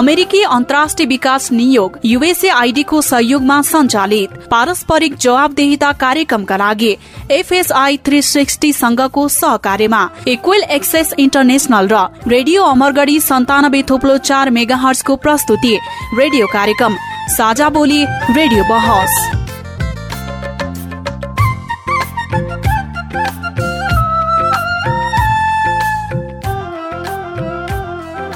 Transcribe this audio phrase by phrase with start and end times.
[0.00, 6.92] अमेरिकी अन्तर्राष्ट्रिय विकास नियोग युएसए आइडीको सहयोगमा सञ्चालित पारस्परिक जवाबदेहिता कार्यक्रमका लागि
[7.30, 14.76] एफएसआई थ्री सिक्सटी संघको सहकार्यमा इक्वेल एक्सेस इन्टरनेशनल र रेडियो अमरगढी सन्तानब्बे थोप्लो चार मेगा
[14.86, 15.76] हर्सको प्रस्तुति
[16.14, 16.96] रेडियो कार्यक्रम
[17.36, 19.39] साझा बोली रेडियो बहस।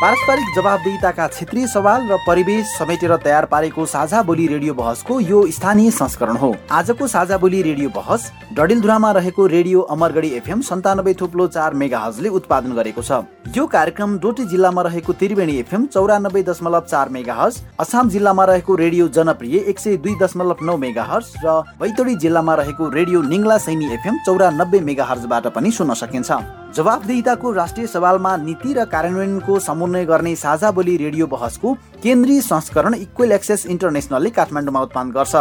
[0.00, 5.90] पारस्परिक जवाबदेहिताका क्षेत्रीय सवाल र परिवेश समेटेर तयार पारेको साझा बोली रेडियो बहसको यो स्थानीय
[5.90, 11.74] संस्करण हो। आजको साझा बोली रेडियो बहस डडेलधुरामा रहेको रेडियो अमरगढी एफएम सन्तानब्बे थुप्लो चार
[11.74, 13.26] मेगा हजले उत्पादन गरेको छ।
[13.56, 18.74] यो कार्यक्रम डोटी जिल्लामा रहेको त्रिवेणी एफएम चौरानब्बे दशमलव चार मेगा हर्स असाम जिल्लामा रहेको
[18.76, 23.58] रेडियो जनप्रिय एक सय दुई दशमलव नौ मेगा हर्स र बैतडी जिल्लामा रहेको रेडियो निङ्ला
[23.66, 26.30] सैनी एफएम चौरानब्बे मेगा हर्सबाट पनि सुन्न सकिन्छ।
[26.74, 33.32] जवाबदेहिताको राष्ट्रिय सवालमा नीति र कार्यान्वयनको समन्वय गर्ने साझा बोली रेडियो बहसको केन्द्रीय संस्करण इक्वेल
[33.32, 35.34] एक्सेस इन्टरनेसनलले काठमाडौँमा उत्पादन गर्छ।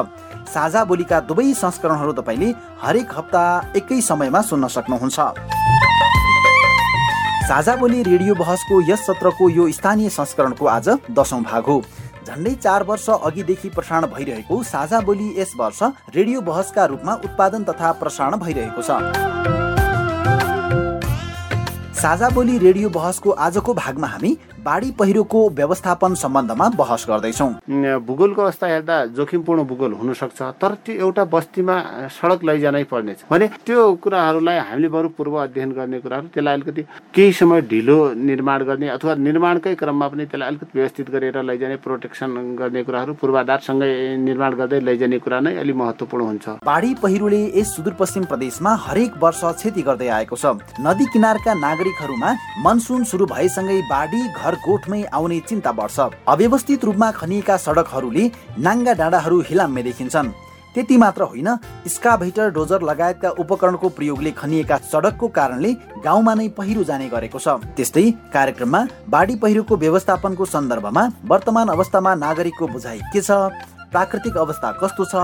[0.47, 3.43] साझा बोलीका दुवै संस्करणहरू तपाईँले हरेक हप्ता
[3.75, 5.19] एकै समयमा सुन्न सक्नुहुन्छ।
[7.47, 11.81] साझा बोली रेडियो बहसको यस सत्रको यो स्थानीय संस्करणको आज दशौं भाग हो।
[12.27, 15.83] झन्डै चार वर्ष अघिदेखि प्रसारण भइरहेको साझा बोली यस वर्ष
[16.15, 19.66] रेडियो बहसका रूपमा उत्पादन तथा प्रसारण भइरहेको छ।
[21.97, 24.35] साझा बोली रेडियो बहसको आजको भागमा हामी
[24.67, 27.49] बाढी पहिरोको व्यवस्थापन सम्बन्धमा बहस गर्दैछौँ।
[28.07, 31.75] भूगोलको अवस्था हेर्दा जोखिमपूर्ण भूगोल हुनसक्छ तर त्यो एउटा बस्तीमा
[32.11, 36.83] सडक लैजानै पर्नेछ। भने त्यो कुराहरूलाई हामीले बरु पूर्व अध्ययन गर्ने कुराहरू त्यसलाई अलिकति
[37.15, 42.35] केही समय ढिलो निर्माण गर्ने अथवा निर्माणकै क्रममा पनि त्यसलाई अलिकति व्यवस्थित गरेर लैजाने प्रोटेक्सन
[42.59, 48.23] गर्ने कुराहरू पूर्वाधारसँगै निर्माण गर्दै लैजाने कुरा नै अलिक महत्त्वपूर्ण हुन्छ। बाढी पहिरोले यस सुदूरपश्चिम
[48.25, 52.35] प्रदेशमा हरेक वर्ष क्षति गर्दै आएको छ। नदी किनारका नागरिकहरूमा
[52.65, 59.39] मनसुन सुरु भएसँगै बाढी घर गोठमै आउने चिन्ता बढ्छ। अव्यवस्थित रूपमा खनिएका सडकहरूले नाङ्गा डाँडाहरू
[59.49, 60.33] हिलाम्मे देखिन्छन्।
[60.75, 61.49] त्यति मात्र होइन
[61.89, 65.71] स्काभेटर डोजर लगायतका उपकरणको प्रयोगले खनिएका सडकको कारणले
[66.05, 72.67] गाउँमा नै पहिरो जाने गरेको छ। त्यस्तै कार्यक्रममा बाढी पहिरोको व्यवस्थापनको सन्दर्भमा वर्तमान अवस्थामा नागरिकको
[72.67, 73.31] बुझाइ के छ?
[73.91, 75.15] प्राकृतिक अवस्था कस्तो छ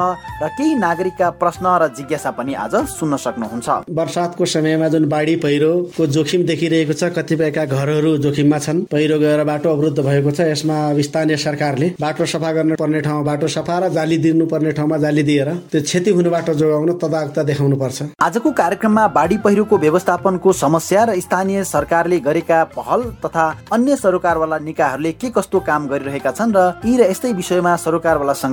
[0.42, 6.08] र केही नागरिकका प्रश्न र जिज्ञासा पनि आज सुन्न सक्नुहुन्छ। वर्षातको समयमा जुन बाढी पहिरोको
[6.08, 11.38] जोखिम देखिरहेको छ कतिपयका घरहरू जोखिममा छन्। पहिरो गएर बाटो अवरुद्ध भएको छ। यसमा स्थानीय
[11.38, 15.50] सरकारले बाटो सफा गर्न पर्ने ठाउँमा बाटो सफा र जाली दिनु पर्ने ठाउँमा जाली दिएर
[15.72, 21.64] त्यो क्षति हुनेबाट जोगाउन तदाकता देखाउनु पर्छ आजको कार्यक्रममा बाढी पहिरोको व्यवस्थापनको समस्या र स्थानीय
[21.66, 27.10] सरकारले गरेका पहल तथा अन्य सरोकारवाला निकायहरूले के कस्तो काम गरिरहेका छन् र यी र
[27.12, 28.53] यस्तै विषयमा सरोकारवालासँग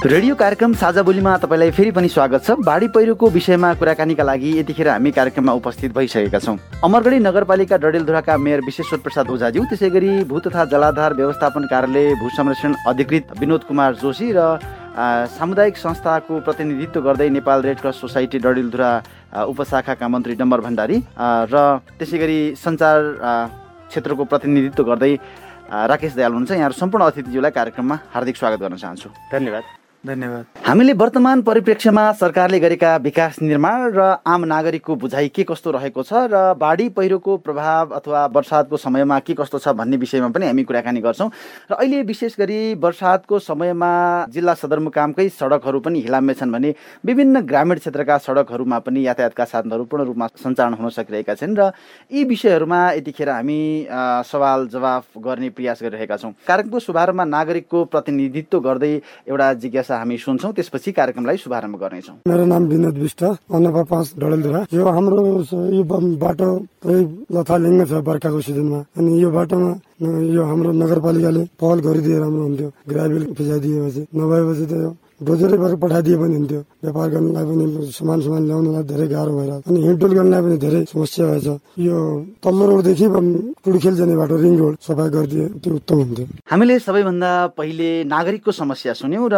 [0.00, 4.88] रेडियो कार्यक्रम साझा बोलीमा तपाईँलाई फेरि पनि स्वागत छ। बाढी पहिरोको विषयमा कुराकानीका लागि यतिखेर
[4.88, 10.38] हामी कार्यक्रममा उपस्थित भइसकेका छौँ। अमरगढी नगरपालिका डडेलधुराका मेयर विश्वेश्वर प्रसाद ओझाज्यू त्यसै गरी भू
[10.40, 14.40] तथा जलाधार व्यवस्थापन कार्यालय भू संरक्षण अधिकृत विनोद कुमार जोशी र
[15.36, 18.90] सामुदायिक संस्थाको प्रतिनिधित्व गर्दै Nepal red cross society Dadeldhura
[19.52, 20.96] उपशाखाका मन्त्री डम्बर भण्डारी
[21.52, 21.54] र
[22.00, 22.98] त्यसै गरी सञ्चार
[23.92, 25.12] क्षेत्रको प्रतिनिधित्व गर्दै
[25.92, 31.40] राकेश दयाल हुनुहुन्छ। यहाँहरू सम्पूर्ण अतिथिज्यूलाई कार्यक्रममा हार्दिक स्वागत गर्न चाहन्छु। धन्यवाद। धन्यवाद। हामीले वर्तमान
[31.42, 36.88] परिप्रेक्ष्यमा सरकारले गरेका विकास निर्माण र आम नागरिकको बुझाइ के कस्तो रहेको छ र बाढी
[36.96, 41.28] पहिरोको प्रभाव अथवा वर्षातको समयमा के कस्तो छ भन्ने विषयमा पनि हामी कुराकानी गर्छौँ।
[41.70, 43.92] र अहिले विशेष गरी वर्षातको समयमा
[44.32, 46.74] जिल्ला सदरमुकामकै सडकहरू पनि हिलाम्य छन् भने
[47.04, 51.70] विभिन्न ग्रामीण क्षेत्रका सडकहरूमा पनि यातायातका साधनहरू पूर्ण रूपमा सञ्चालन हुन सकिरहेका छन् र
[52.08, 53.60] यी विषयहरूमा यतिखेर हामी
[54.24, 58.92] सवाल जवाफ गर्ने प्रयास गरिरहेका छौँ। कार्यक्रमको शुभारम्भमा नागरिकको प्रतिनिधित्व गर्दै
[59.28, 63.22] एउटा जिज्ञासा हामी सुन्छौँ त्यसपछि कार्यक्रमलाई शुभारम्भ गर्नेछौँ। मेरो नाम विनोद विष्ट
[63.54, 65.20] अन्नपा पाँच डडेलधुरा। यो हाम्रो
[65.76, 65.82] यो
[66.24, 66.48] बाटो
[67.34, 69.72] लथालिङ्ग छ बर्खाको सिजनमा। अनि यो बाटोमा
[70.36, 74.74] यो हाम्रो नगरपालिकाले पहल गरिदिए राम्रो हुन्थ्यो। ग्राभेल फिजाइदिएपछि नभएपछि त
[75.20, 79.78] डोजरै भएर पठाइदिए पनि हुन्थ्यो। व्यापार गर्नलाई पनि सामान सामान ल्याउनलाई धेरै गाह्रो भएर अनि
[79.86, 81.46] हिँडडुल गर्नलाई पनि धेरै समस्या भएछ।
[81.76, 81.96] यो
[82.40, 83.06] तल्लो रोडदेखि
[83.64, 88.92] टुडीखेल जाने बाटो रिङ रोड सफा गरिदिए त्यो उत्तम हुन्थ्यो। हामीले सबैभन्दा पहिले नागरिकको समस्या
[88.96, 89.36] सुन्यौँ र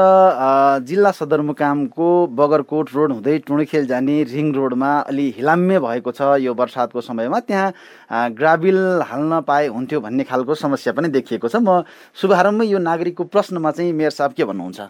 [0.87, 7.01] जिल्ला सदरमुकामको बगरकोट रोड हुँदै टुडीखेल जाने रिङ रोडमा अलि हिलाम्य भएको छ यो बर्सातको
[7.03, 8.79] समयमा। त्यहाँ ग्राबिल
[9.11, 11.83] हाल्न पाए हुन्थ्यो भन्ने खालको समस्या पनि देखिएको छ। म
[12.15, 14.81] शुभारम्भमै यो नागरिकको प्रश्नमा चाहिँ मेयर साहब के भन्नुहुन्छ?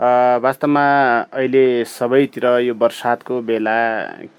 [0.00, 0.82] वास्तवमा
[1.36, 3.76] अहिले सबैतिर यो बर्सातको बेला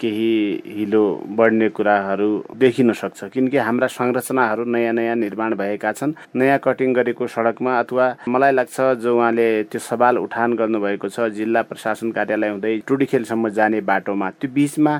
[0.01, 0.33] केही
[0.65, 1.03] हिलो
[1.37, 7.27] बढ्ने कुराहरू देखिन सक्छ। किनकि हाम्रा संरचनाहरू नयाँ नयाँ निर्माण भएका छन्। नयाँ कटिङ गरेको
[7.29, 12.77] सडकमा अथवा मलाई लाग्छ जो उहाँले त्यो सवाल उठान गर्नुभएको छ जिल्ला प्रशासन कार्यालय हुँदै
[12.87, 14.93] टुडीखेलसम्म जाने बाटोमा त्यो बिचमा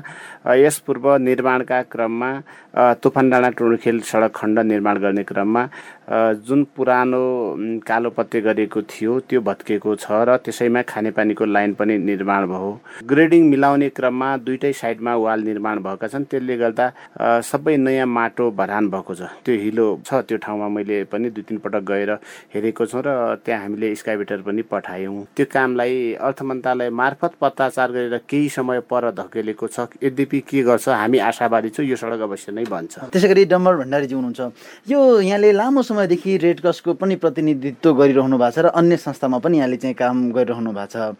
[0.62, 2.30] यस पूर्व निर्माणका क्रममा
[3.02, 5.66] तुफान डाँडा टुडीखेल सडक खण्ड निर्माण गर्ने क्रममा
[6.12, 7.20] जुन पुरानो
[7.88, 12.70] कालो पत्ते गरेको थियो त्यो भत्केको छ र त्यसैमा खानेपानीको लाइन पनि निर्माण भयो।
[13.08, 16.86] ग्रेडिङ मिलाउने क्रममा दुइटै साइडमा वाल निर्माण भएका छन्। त्यसले गर्दा
[17.40, 21.58] सबै नयाँ माटो भरान भएको छ। त्यो हिलो छ त्यो ठाउँमा मैले पनि दुई तिन
[21.64, 22.10] पटक गएर
[22.52, 28.16] हेरेको छु र त्यहाँ हामीले स्काइबेटर पनि पठायौँ। त्यो कामलाई अर्थ मन्त्रालय मार्फत पत्ताचार गरेर
[28.28, 32.64] केही समय पर धकेलेको छ। यद्यपि के गर्छ हामी आशावादी छौँ यो सडक अवश्य नै
[32.68, 34.40] बन्छ। त्यसै गरी डम्बर भण्डारीजी हुनुहुन्छ।
[34.92, 39.58] यो यहाँले लामो समयदेखि रेड क्रसको पनि प्रतिनिधित्व गरिरहनु भएको छ र अन्य संस्थामा पनि
[39.58, 41.14] यहाँले चाहिँ काम गरिरहनु भएको छ।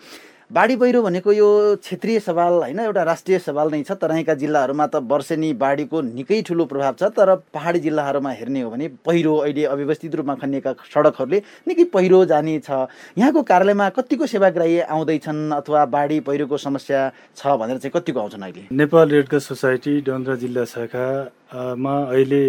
[0.50, 1.48] बाढी पहिरो भनेको यो
[1.78, 6.64] क्षेत्रीय सवाल होइन एउटा राष्ट्रिय सवाल नै छ। तराईका जिल्लाहरूमा त वर्षेनी बाढीको निकै ठुलो
[6.66, 11.38] प्रभाव छ तर पहाडी जिल्लाहरूमा हेर्ने हो भने पहिरो अहिले अव्यवस्थित रूपमा खनिएका सडकहरूले
[11.68, 17.00] निकै पहिरो जाने छ। यहाँको कार्यालयमा कतिको सेवाग्राही आउँदैछन् अथवा बाढी पहिरोको समस्या
[17.38, 18.66] छ भनेर चाहिँ कतिको आउँछन् अहिले?
[18.74, 21.06] नेपाल रेडक्रस सोसाइटी डन्द्रा जिल्ला शाखा
[21.52, 22.44] मा अहिले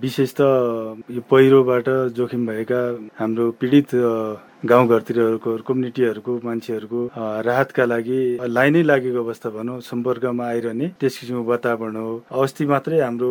[0.00, 0.40] विशेष त
[1.12, 2.80] यो पहिरोबाट जोखिम भएका
[3.20, 3.90] हाम्रो पीडित
[4.64, 7.00] गाउँघरतिरहरूको कम्युनिटीहरूको मान्छेहरूको
[7.44, 13.28] राहतका लागि लाइनै लागेको अवस्था भनौँ सम्पर्कमा आइरहने त्यस किसिमको वातावरण हो। अस्ति मात्रै हाम्रो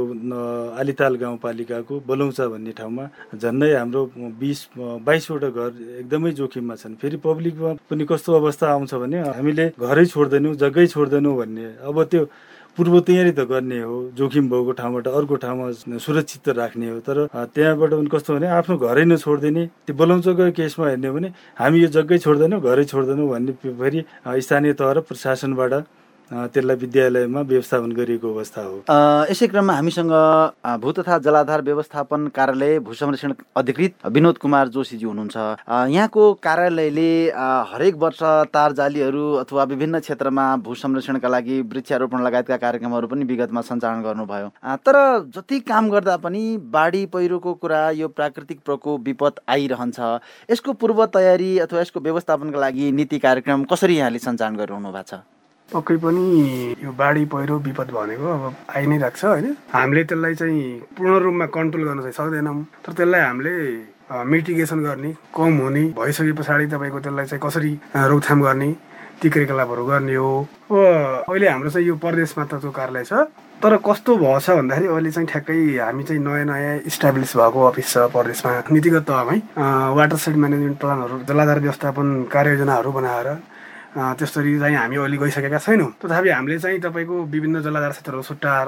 [0.77, 4.01] आलिताल गाउँपालिकाको बलौचा भन्ने ठाउँमा झन्डै हाम्रो
[4.41, 5.69] बिस बाइसवटा घर
[6.01, 11.35] एकदमै जोखिममा छन्। फेरि पब्लिकमा पनि कस्तो अवस्था आउँछ भने हामीले घरै छोड्दैनौँ जग्गै छोड्दैनौँ
[11.37, 12.23] भन्ने। अब त्यो
[12.77, 17.17] पूर्व तयारी त गर्ने हो जोखिम भएको ठाउँबाट अर्को ठाउँमा सुरक्षित राख्ने हो। तर
[17.55, 21.29] त्यहाँबाट पनि कस्तो भने आफ्नो घरै नछोडिदिने त्यो बोलाउँछको केसमा हेर्ने हो भने
[21.59, 23.99] हामी यो जग्गै छोड्दैनौँ घरै छोड्दैनौँ भन्ने फेरि
[24.45, 25.73] स्थानीय तह र प्रशासनबाट
[26.31, 28.75] त्यसलाई विद्यालयमा व्यवस्थापन गरिएको अवस्था हो।
[29.31, 30.11] यसै क्रममा हामीसँग
[30.81, 35.37] भू तथा जलाधार व्यवस्थापन कार्यालय भू संरक्षण अधिकृत विनोद कुमार जोशीजी हुनुहुन्छ।
[35.89, 37.09] यहाँको कार्यालयले
[37.71, 38.21] हरेक वर्ष
[38.53, 44.47] तार जालीहरू अथवा विभिन्न क्षेत्रमा भू संरक्षणका लागि वृक्षारोपण लगायतका कार्यक्रमहरू पनि विगतमा सञ्चालन गर्नुभयो।
[44.85, 44.97] तर
[45.35, 49.99] जति काम गर्दा पनि बाढी पहिरोको कुरा यो प्राकृतिक प्रकोप विपद आइरहन्छ।
[50.51, 55.21] यसको पूर्व तयारी अथवा यसको व्यवस्थापनका लागि नीति कार्यक्रम कसरी यहाँले सञ्चालन गरिरहनु भएको छ?
[55.69, 56.23] पक्कै पनि
[56.83, 59.45] यो बाढी पहिरो विपद भनेको अब आइ नै राख्छ होइन?
[59.69, 60.61] हामीले त्यसलाई चाहिँ
[60.97, 63.53] पूर्ण रूपमा कन्ट्रोल गर्न चाहिँ सक्दैनौँ। तर त्यसलाई हामीले
[64.25, 67.71] मिटिगेसन गर्ने कम हुने भइसके पछाडि तपाईँको त्यसलाई चाहिँ कसरी
[68.09, 68.69] रोकथाम गर्ने
[69.21, 70.31] ती क्रियाकलापहरू गर्ने हो।
[70.71, 73.13] अब अहिले हाम्रो चाहिँ यो प्रदेशमा त त्यो कार्यालय छ।
[73.61, 77.97] तर कस्तो भएछ भन्दाखेरि अहिले चाहिँ ठ्याक्कै हामी चाहिँ नयाँ नयाँ इस्टाब्लिस भएको अफिस छ
[78.15, 79.37] प्रदेशमा। नीतिगत तहमै
[79.99, 83.29] वाटर साइड म्यानेजमेन्ट प्लानहरू जलाधार व्यवस्थापन कार्ययोजनाहरू बनाएर
[83.89, 88.21] त्यसरी चाहिँ हामी अहिले गइसकेका छैनौँ। तथापि हामीले चाहिँ तपाईँको विभिन्न जलाधार क्षेत्रहरू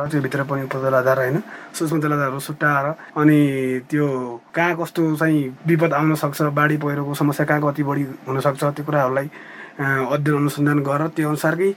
[0.10, 1.38] त्यो भित्र पनि जलाधार होइन
[1.78, 2.86] सूक्ष्म जलाधारहरू छुट्याएर
[3.22, 3.40] अनि
[3.90, 4.08] त्यो
[4.56, 9.30] कहाँ कस्तो चाहिँ विपद आउन सक्छ बाढी पहिरोको समस्या कहाँ कति बढी हुनसक्छ त्यो कुराहरूलाई
[10.10, 11.72] अध्ययन अनुसन्धान गरेर त्यो अनुसारकै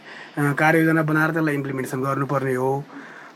[0.59, 2.73] कार्ययोजना बनाएर त्यसलाई इम्प्लिमेन्टेसन गर्नुपर्ने हो।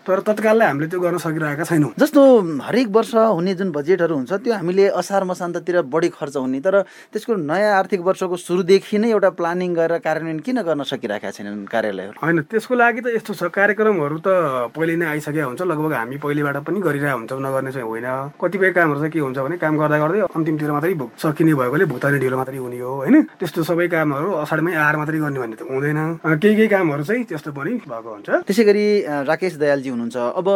[0.09, 2.21] तर तत्काललाई हामीले त्यो गर्न सकिरहेका छैनौँ। जस्तो
[2.65, 6.81] हरेक वर्ष हुने जुन बजेटहरू हुन्छ त्यो हामीले असार मसान्ततिर बढी खर्च हुने तर
[7.13, 12.17] त्यसको नयाँ आर्थिक वर्षको सुरुदेखि नै एउटा प्लानिङ गरेर कार्यान्वयन किन गर्न सकिरहेका छैनन् कार्यालयहरू?
[12.25, 14.29] होइन त्यसको लागि त यस्तो छ कार्यक्रमहरू त
[14.73, 18.09] पहिले नै आइसकेका हुन्छ लगभग हामी पहिलेबाट पनि गरिरहेको हुन्छौँ नगर्ने चाहिँ होइन।
[18.41, 22.37] कतिपय कामहरू चाहिँ के हुन्छ भने काम गर्दा गर्दै अन्तिमतिर मात्रै सकिने भएकोले भुक्तानी ढिलो
[22.41, 23.17] मात्रै हुने हो होइन?
[23.37, 26.01] त्यस्तो सबै कामहरू असाढमै आएर मात्रै गर्ने भन्ने त हुँदैन।
[26.41, 28.87] केही केही कामहरू चाहिँ त्यस्तो पनि भएको हुन्छ। त्यसै गरी
[29.29, 30.49] राकेश दयालजी हुनुहुन्छ। अब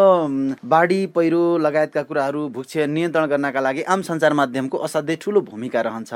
[0.64, 6.12] बाढी पहिरो लगायतका कुराहरू भूक्ष नियन्त्रण गर्नका लागि आम सञ्चार माध्यमको असाध्यै ठुलो भूमिका रहन्छ।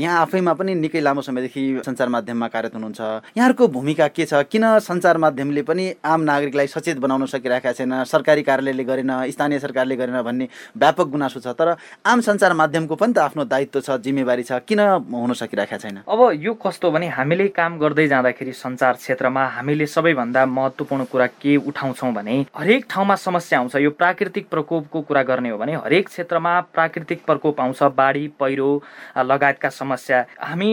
[0.00, 3.00] यहाँ आफैमा पनि निकै लामो समयदेखि सञ्चार माध्यममा कार्यरत हुनुहुन्छ।
[3.36, 4.34] यहाँहरूको भूमिका के छ?
[4.48, 7.92] किन सञ्चार माध्यमले पनि आम नागरिकलाई सचेत बनाउन सकिरहेका छैन?
[8.04, 11.76] सरकारी कार्यालयले गरेन स्थानीय सरकारले गरेन भन्ने व्यापक गुनासो छ। तर
[12.06, 14.80] आम सञ्चार माध्यमको पनि त आफ्नो दायित्व छ जिम्मेवारी छ। किन
[15.12, 15.96] हुन सकिरहेका छैन?
[16.08, 21.56] अब यो कस्तो भने हामीले काम गर्दै जाँदाखेरि सञ्चार क्षेत्रमा हामीले सबैभन्दा महत्त्वपूर्ण कुरा के
[21.58, 26.60] उठाउँछौँ भने हरेक ठाउँमा समस्या आउँछ। यो प्राकृतिक प्रकोपको कुरा गर्ने हो भने हरेक क्षेत्रमा
[26.70, 28.70] प्राकृतिक प्रकोप आउँछ। बाढी पहिरो
[29.18, 30.70] लगायतका समस्या। हामी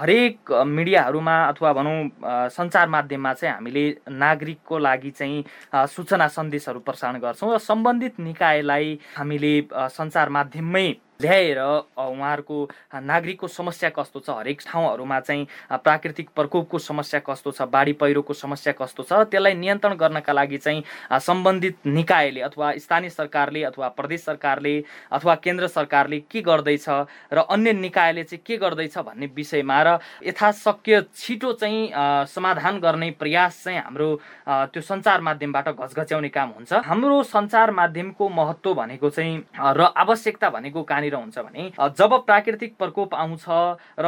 [0.00, 1.96] हरेक मिडियाहरूमा अथवा भनौँ
[2.52, 9.54] सञ्चार माध्यममा चाहिँ हामीले नागरिकको लागि चाहिँ सूचना सन्देशहरू प्रसारण गर्छौँ र सम्बन्धित निकायलाई हामीले
[9.96, 10.86] सञ्चार माध्यममै
[11.24, 11.58] ल्याएर
[11.96, 12.56] उहाँहरूको
[13.00, 14.30] नागरिकको समस्या कस्तो छ?
[14.30, 17.62] हरेक ठाउँहरूमा चाहिँ प्राकृतिक प्रकोपको समस्या कस्तो छ?
[17.72, 19.12] बाढी पहिरोको समस्या कस्तो छ?
[19.32, 20.84] त्यसलाई नियन्त्रण गर्नका लागि चाहिँ
[21.20, 24.74] सम्बन्धित निकायले अथवा स्थानीय सरकारले अथवा प्रदेश सरकारले
[25.12, 26.88] अथवा केन्द्र सरकारले के गर्दैछ
[27.32, 31.90] र अन्य निकायले चाहिँ के गर्दैछ भन्ने विषयमा र यथाशक्य छिटो चाहिँ
[32.28, 34.08] समाधान गर्ने प्रयास चाहिँ हाम्रो
[34.48, 40.82] त्यो सञ्चार माध्यमबाट घचघच्याउने काम हुन्छ। हाम्रो सञ्चार माध्यमको महत्त्व भनेको चाहिँ र आवश्यकता भनेको
[40.82, 43.44] कहाँनिर हुन्छ भने जब प्राकृतिक प्रकोप आउँछ
[43.98, 44.06] र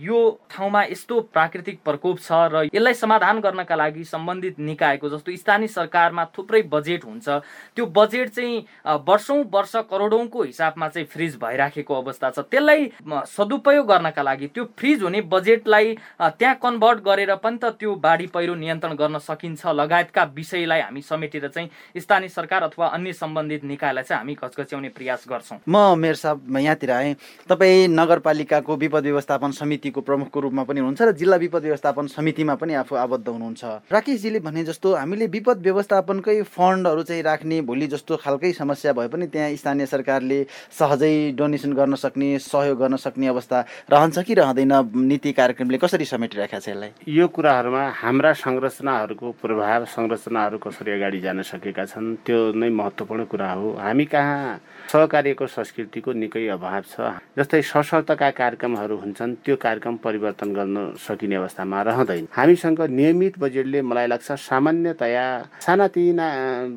[0.00, 0.18] यो
[0.50, 6.24] ठाउँमा यस्तो प्राकृतिक प्रकोप छ र यसलाई समाधान गर्नका लागि सम्बन्धित निकायको जस्तो स्थानीय सरकारमा
[6.36, 7.28] थुप्रै बजेट हुन्छ
[7.76, 8.64] त्यो बजेट चाहिँ
[9.06, 12.90] वर्षौँ वर्ष करोडौँको हिसाबमा चाहिँ फ्रिज भइराखेको अवस्था छ। त्यसलाई
[13.28, 18.54] सदुपयोग गर्नका लागि त्यो फ्रिज हुने बजेटलाई त्यहाँ कन्भर्ट गरेर पनि त त्यो बाढी पहिरो
[18.54, 24.18] नियन्त्रण गर्न सकिन्छ। लगायतका विषयलाई हामी समेटेर चाहिँ स्थानीय सरकार अथवा अन्य सम्बन्धित निकायलाई चाहिँ
[24.20, 27.14] हामी घचघच्याउने प्रयास गर्छौँ। म मेयर साहब यहाँतिर आएँ
[27.48, 32.74] तपाईँ नगरपालिकाको विपद व्यवस्थापन समितिको प्रमुखको रूपमा पनि हुनुहुन्छ र जिल्ला विपद व्यवस्थापन समितिमा पनि
[32.74, 38.52] आफू आबद्ध हुनुहुन्छ। राकेशजीले भने जस्तो हामीले विपद व्यवस्थापनकै फन्डहरू चाहिँ राख्ने भोलि जस्तो खालकै
[38.52, 40.38] समस्या भए पनि त्यहाँ स्थानीय सरकारले
[40.78, 44.72] सहजै डोनेसन गर्न सक्ने सहयोग गर्न सक्ने अवस्था रहन्छ कि रहँदैन
[45.10, 46.90] नीति कार्यक्रमले कसरी समेटिरहेको छ यसलाई?
[47.08, 53.50] यो कुराहरूमा हाम्रा संरचनाहरूको प्रभाव संरचनाहरू कसरी अगाडि जान सकेका छन् त्यो नै महत्त्वपूर्ण कुरा
[53.52, 54.60] हो। हामी कहाँ
[54.90, 56.94] सहकार्यको संस्कृतिको निकै अभाव छ।
[57.38, 64.06] जस्तै सशर्तका कार्यक्रमहरू हुन्छन् त्यो कार्यक्रम परिवर्तन गर्न सकिने अवस्थामा रहँदैन। हामीसँग नियमित बजेटले मलाई
[64.10, 65.26] लाग्छ सामान्यतया
[65.62, 66.26] सानातिना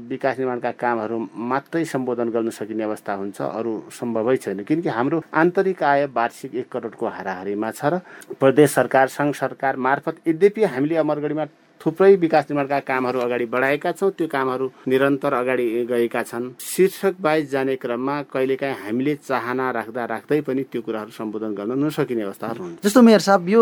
[0.10, 5.84] विकास निर्माणका कामहरू मात्रै सम्बोधन गर्न सकिने अवस्था हुन्छ अरू सम्भवै छैन। किनकि हाम्रो आन्तरिक
[5.84, 8.00] आय वार्षिक एक करोडको हाराहारीमा छ र
[8.40, 11.46] प्रदेश सरकार सङ्घ सरकार मार्फत यद्यपि हामीले अमरगढीमा
[11.84, 17.52] थुप्रै विकास निर्माणका कामहरू अगाडि बढाएका छौँ। त्यो कामहरू निरन्तर अगाडि गएका छन्। शीर्षक बाइज
[17.52, 22.80] जाने क्रममा कहिलेकाहीँ हामीले चाहना राख्दा राख्दै पनि त्यो कुराहरू सम्बोधन गर्न नसकिने अवस्थाहरू हुन्छ
[22.86, 23.62] जस्तो मेयर साहब यो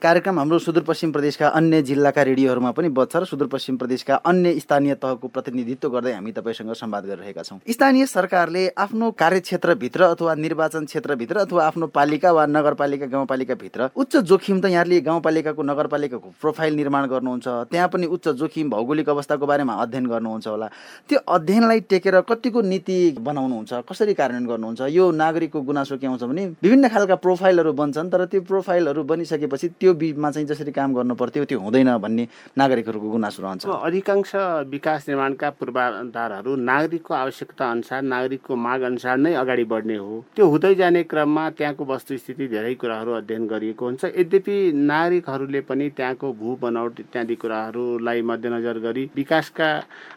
[0.00, 5.28] कार्यक्रम हाम्रो सुदूरपश्चिम प्रदेशका अन्य जिल्लाका रेडियोहरूमा पनि बज्छ र सुदूरपश्चिम प्रदेशका अन्य स्थानीय तहको
[5.28, 11.66] प्रतिनिधित्व गर्दै हामी तपाईँसँग संवाद गरिरहेका छौँ। स्थानीय सरकारले आफ्नो कार्यक्षेत्रभित्र अथवा निर्वाचन क्षेत्रभित्र अथवा
[11.66, 17.88] आफ्नो पालिका वा नगरपालिका गाउँपालिकाभित्र उच्च जोखिम त यहाँले गाउँपालिकाको नगरपालिकाको प्रोफाइल निर्माण गर्नुहुन्छ। त्यहाँ
[17.88, 20.68] पनि उच्च जोखिम भौगोलिक अवस्थाको बारेमा अध्ययन गर्नुहुन्छ होला।
[21.08, 23.72] त्यो अध्ययनलाई टेकेर कतिको नीति बनाउनुहुन्छ?
[23.88, 24.80] कसरी कार्यान्वयन गर्नुहुन्छ?
[24.90, 29.94] यो नागरिकको गुनासो के आउँछ भने विभिन्न खालका प्रोफाइलहरू बन्छन् तर त्यो प्रोफाइलहरू बनिसकेपछि त्यो
[29.94, 34.32] बिचमा चाहिँ जसरी काम गर्नु पर्थ्यो त्यो हुँदैन भन्ने नागरिकहरूको गुनासो रहन्छ। अधिकांश
[34.68, 40.74] विकास निर्माणका पूर्वाधारहरू नागरिकको आवश्यकता अनुसार नागरिकको माग अनुसार नै अगाडि बढ्ने हो। त्यो हुँदै
[40.74, 47.00] जाने क्रममा त्यहाँको वस्तुस्थिति धेरै कुराहरू अध्ययन गरिएको हुन्छ। यद्यपि नागरिकहरूले पनि त्यहाँको भू बनावट
[47.00, 49.68] इत्यादि कुराहरूलाई मध्यनजर गरी विकासका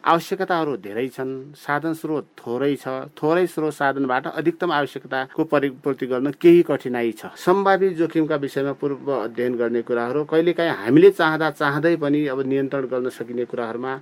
[0.03, 6.61] आवश्यकताहरू धेरै छन् साधन स्रोत थोरै छ थोरै स्रोत साधनबाट अधिकतम आवश्यकताको परिपूर्ति गर्न केही
[6.67, 12.39] कठिनाई छ। सम्भावित जोखिमका विषयमा पूर्व अध्ययन गर्ने कुराहरू कहिलेकाहीँ हामीले चाहँदा चाहँदै पनि अब
[12.51, 13.93] नियन्त्रण गर्न सकिने कुराहरूमा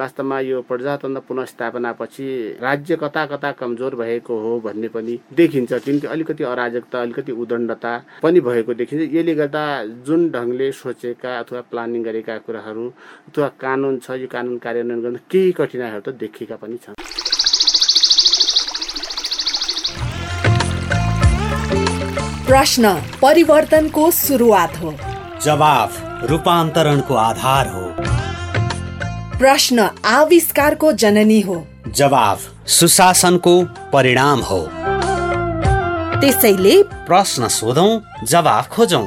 [0.00, 2.26] वास्तवमा यो प्रजातन्त्र पुनस्थापनापछि
[2.62, 8.40] राज्य कता कता कमजोर भएको हो भन्ने पनि देखिन्छ। किनकि अलिकति अराजकता अलिकति उदण्डता पनि
[8.40, 9.64] भएको देखिन्छ। यसले गर्दा
[10.06, 12.86] जुन ढङ्गले सोचेका अथवा प्लानिङ गरेका कुराहरू।
[13.28, 16.94] अथवा कानुन छ यो कानुन कार्यान्वयन गर्न केही कठिनाइहरू त देखिएका पनि छन्।
[22.46, 24.90] प्रश्न परिवर्तनको सुरुवात हो।
[25.44, 25.90] जवाफ
[26.30, 27.84] रूपान्तरणको आधार हो।
[29.38, 31.56] प्रश्न आविष्कारको जननी हो।
[31.88, 33.54] जवाफ सुशासनको
[33.92, 34.60] परिणाम हो।
[36.20, 37.90] त्यसैले प्रश्न सोधौं
[38.26, 39.06] जवाफ खोजौं।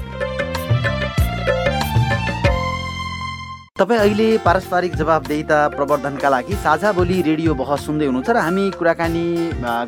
[3.81, 9.25] तपाईँ अहिले पारस्परिक जवाबदेहिता प्रवर्धनका लागि साझा बोली रेडियो बहस सुन्दै हुनुहुन्छ र हामी कुराकानी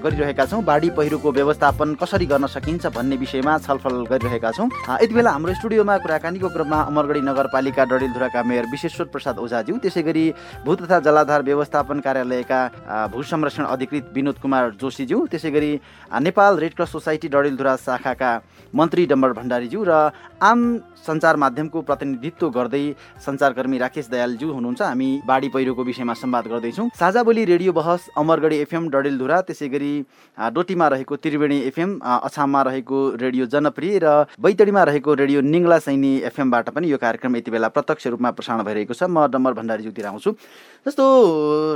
[0.01, 5.31] गरिरहेका छौँ। बाढी पहिरोको व्यवस्थापन कसरी गर्न सकिन्छ भन्ने विषयमा छलफल गरिरहेका छौँ। यति बेला
[5.37, 10.25] हाम्रो स्टुडियोमा कुराकानीको क्रममा अमरगढी नगरपालिका डडेलधुराका मेयर विश्वेश्वर प्रसाद ओझाज्यू त्यसै गरी
[10.65, 12.59] भू तथा जलाधार व्यवस्थापन कार्यालयका
[13.13, 15.71] भू संरक्षण अधिकृत विनोद कुमार जोशीज्यू त्यसै गरी
[16.17, 18.33] Nepal red cross society Dadeldhura शाखाका
[18.73, 20.09] मन्त्री डम्बर भण्डारीज्यू र
[20.41, 20.59] आम
[21.05, 22.83] सञ्चार माध्यमको प्रतिनिधित्व गर्दै
[23.25, 28.57] सञ्चारकर्मी राकेश दयालज्यू हुनुहुन्छ। हामी बाढी पहिरोको विषयमा संवाद गर्दैछौँ। साझा बोली रेडियो बहस अमरगढी
[28.63, 29.93] एफएम डडेलधुरा त्यसै गरी
[30.53, 36.69] डोटीमा रहेको त्रिवेणी एफएम अछाममा रहेको रेडियो जनप्रिय र बैतडीमा रहेको रेडियो निङ्ला सैनी एफएमबाट
[36.69, 40.31] पनि यो कार्यक्रम यति बेला प्रत्यक्ष रूपमा प्रसारण भइरहेको छ। म डम्बर भण्डारीज्यूतिर आउँछु।
[40.85, 41.03] जस्तो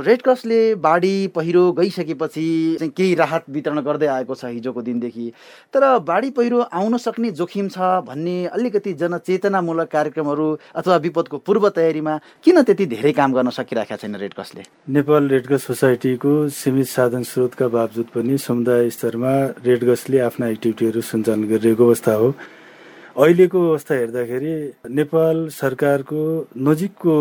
[0.06, 5.26] रेड क्रसले बाढी पहिरो गइसकेपछि केही राहत वितरण गर्दै आएको छ हिजोको दिनदेखि।
[5.74, 12.14] तर बाढी पहिरो आउन सक्ने जोखिम छ भन्ने अलिकति जनचेतनामूलक कार्यक्रमहरू अथवा विपदको पूर्व तयारीमा
[12.44, 14.62] किन त्यति धेरै काम गर्न सकिरहेका छैन रेड क्रसले?
[14.88, 19.32] नेपाल रेडक्रस सोसाइटीको सीमित साधन स्रोतका बावजुद पनि समुदाय स्तरमा
[19.66, 22.28] रेडक्रसले आफ्ना एक्टिभिटीहरू सञ्चालन गरिरहेको अवस्था हो।
[23.18, 24.54] अहिलेको अवस्था हेर्दाखेरि
[24.94, 26.22] नेपाल सरकारको
[26.56, 27.14] नजिकको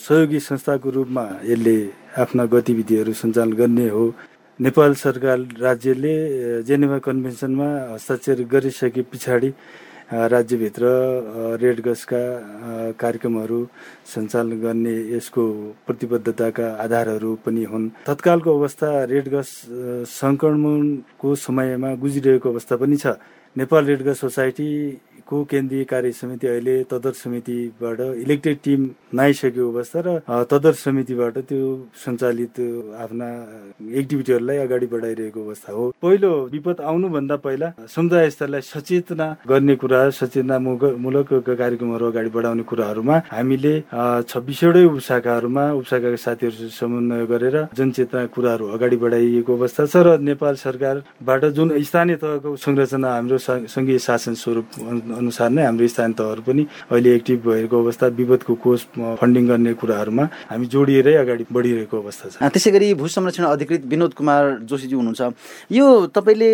[0.00, 1.76] सहयोगी संस्थाको रूपमा यसले
[2.16, 4.04] आफ्ना गतिविधिहरू सञ्चालन गर्ने हो।
[4.60, 6.16] नेपाल सरकार राज्यले
[6.62, 9.50] जेनेभा कन्भेन्सनमा हस्ताक्षर गरिसके पछाडि
[10.12, 13.68] राज्यभित्र अ, रेडक्रसका अ, कार्यक्रमहरू
[14.14, 22.76] सञ्चालन गर्ने यसको प्रतिबद्धताका आधारहरू पनि हुन्। तत्कालको अवस्था रेडक्रस अ, सङ्क्रमणको समयमा गुजिरहेको अवस्था
[22.76, 23.06] पनि छ।
[23.56, 24.24] नेपाल रेडक्रस
[25.24, 31.88] सोसाइटीको केन्द्रीय कार्य समिति अहिले तदर समितिबाट इलेक्टेड टिम नआइसकेको अवस्था र तदर समितिबाट त्यो
[32.04, 32.60] सञ्चालित
[33.00, 33.28] आफ्ना
[34.00, 40.58] एक्टिभिटीहरूलाई अगाडि बढाइरहेको अवस्था हो। पहिलो विपद आउनुभन्दा पहिला समुदाय स्तरलाई सचेतना गर्ने कुरा सचेतना
[40.58, 43.74] मूलक कार्यक्रमहरू अगाडि बढाउने कुराहरूमा हामीले
[44.28, 51.42] छब्बिसवटै उपशाखाहरूमा उपशाखाका साथीहरूसँग समन्वय गरेर जनचेतना कुराहरू अगाडि बढाइएको अवस्था छ र नेपाल सरकारबाट
[51.56, 53.38] जुन स्थानीय तहको संरचना हाम्रो
[53.74, 54.66] सङ्घीय शासन स्वरूप
[55.14, 58.80] अनुसार नै हाम्रो स्थानीय तहहरू पनि अहिले एक्टिभ भएको अवस्था विपदको कोष
[59.20, 64.12] फन्डिङ गर्ने कुराहरूमा हामी जोडिएरै अगाडि बढिरहेको अवस्था छ। त्यसै गरी भू संरक्षण अधिकृत विनोद
[64.14, 65.22] कुमार जोशीजी हुनुहुन्छ।
[65.72, 66.50] यो तपाईँले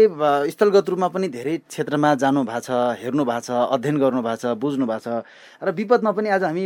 [0.50, 2.70] स्थलगत रूपमा पनि धेरै क्षेत्रमा जानु भएको छ
[3.02, 5.24] हेर्नु भएको छ अध्ययन गर्नु भएको छ बुझ्नु भएको छ।
[5.62, 6.64] र विपदमा पनि आज हामी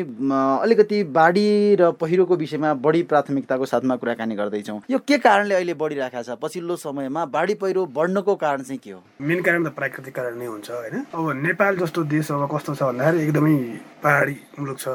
[0.64, 1.48] अलिकति बाढी
[1.80, 6.38] र पहिरोको विषयमा बढी प्राथमिकताको साथमा कुराकानी गर्दैछौँ। यो के कारणले अहिले बढिरहेको छ?
[6.42, 9.00] पछिल्लो समयमा बाढी पहिरो बढ्नको कारण चाहिँ के हो?
[9.20, 10.94] मेन कारण त प्राकृतिक कारण नै हुन्छ होइन?
[11.14, 13.57] अब नेपाल जस्तो देश अब कस्तो छ भन्दाखेरि एकदमै
[14.03, 14.88] पहाडी मुलुक छ।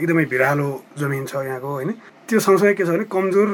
[0.00, 1.90] एकदमै भिरालो जमिन छ यहाँको होइन?
[2.28, 3.48] त्यो सँगसँगै के छ भने कमजोर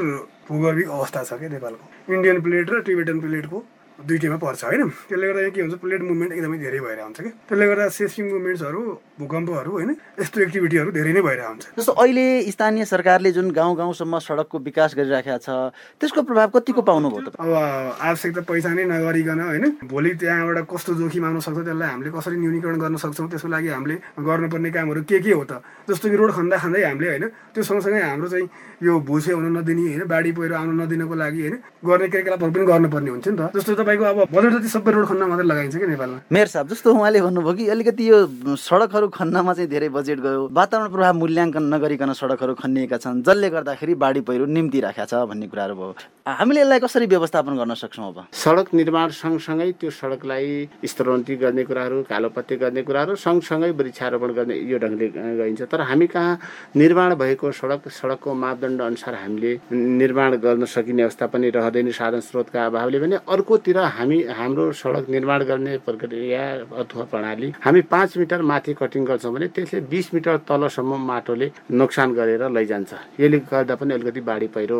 [0.47, 3.57] भूगर्भिक अवस्था छ क्या नेपालको। इन्डियन प्लेट र टिबेटन प्लेटको
[3.97, 4.89] दुइटैमा पर्छ होइन?
[5.09, 8.27] त्यसले गर्दा यहाँ के हुन्छ प्लेट मुभमेन्ट एकदमै धेरै भएर हुन्छ कि त्यसले गर्दा सेस्मिक
[8.33, 8.81] मुभमेन्ट्सहरू
[9.19, 9.89] भूकम्पहरू होइन
[10.21, 14.95] यस्तो एक्टिभिटीहरू धेरै नै भइरहेको हुन्छ जस्तो अहिले स्थानीय सरकारले जुन गाउँ गाउँसम्म सडकको विकास
[14.97, 15.49] गरिराखेको छ
[15.97, 17.41] त्यसको प्रभाव कतिको पाउनुभयो तपाईँ?
[17.41, 22.37] अब आवश्यकता पैसा नै नगरिकन होइन भोलि त्यहाँबाट कस्तो जोखिम आउन सक्छ त्यसलाई हामीले कसरी
[22.37, 25.61] न्यूनीकरण गर्न सक्छौँ त्यसको लागि हामीले गर्नुपर्ने कामहरू के के हो त?
[25.89, 28.47] जस्तो कि रोड खन्दा खाँदै हामीले होइन त्यो सँगसँगै हाम्रो चाहिँ
[28.83, 33.09] यो भुसे हुन नदिने होइन बाढी पहिरो आउन नदिनको लागि होइन गर्ने क्रियाकलापहरू पनि गर्नुपर्ने
[33.09, 36.17] हुन्छ नि त। जस्तो तपाईँको अब बजेट जति सबै रोड खन्न मात्रै लगाइन्छ कि नेपालमा?
[36.29, 38.17] मेयर साहब जस्तो उहाँले भन्नुभयो कि अलिकति यो
[38.53, 43.93] सडकहरू खन्नमा चाहिँ धेरै बजेट गयो। वातावरण प्रभाव मूल्याङ्कन नगरिकन सडकहरू खनिएका छन् जसले गर्दाखेरि
[43.97, 45.93] बाढी पहिरो निम्ति राखेको छ भन्ने कुराहरू भयो।
[46.27, 48.17] हामीले यसलाई कसरी व्यवस्थापन गर्न सक्छौँ अब?
[48.29, 54.77] सडक निर्माण सँगसँगै त्यो सडकलाई स्तरोन्नति गर्ने कुराहरू कालोपत्ते गर्ने कुराहरू सँगसँगै वृक्षारोपण गर्ने यो
[54.77, 55.07] ढङ्गले
[55.41, 56.37] गइन्छ तर हामी कहाँ
[56.75, 62.65] निर्माण भएको सडक सडकको मापदण्ड अनुसार हामीले निर्माण गर्न सकिने अवस्था पनि रहँदैन साधन स्रोतका
[62.65, 66.43] अभावले भने अर्कोतिर हामी हाम्रो सडक निर्माण गर्ने प्रक्रिया
[66.81, 72.13] अथवा प्रणाली हामी पाँच मिटर माथि कटिङ गर्छौँ भने त्यसले बिस मिटर तलसम्म माटोले नोक्सान
[72.13, 74.79] गरेर लैजान्छ। यसले गर्दा पनि अलिकति बाढी पहिरो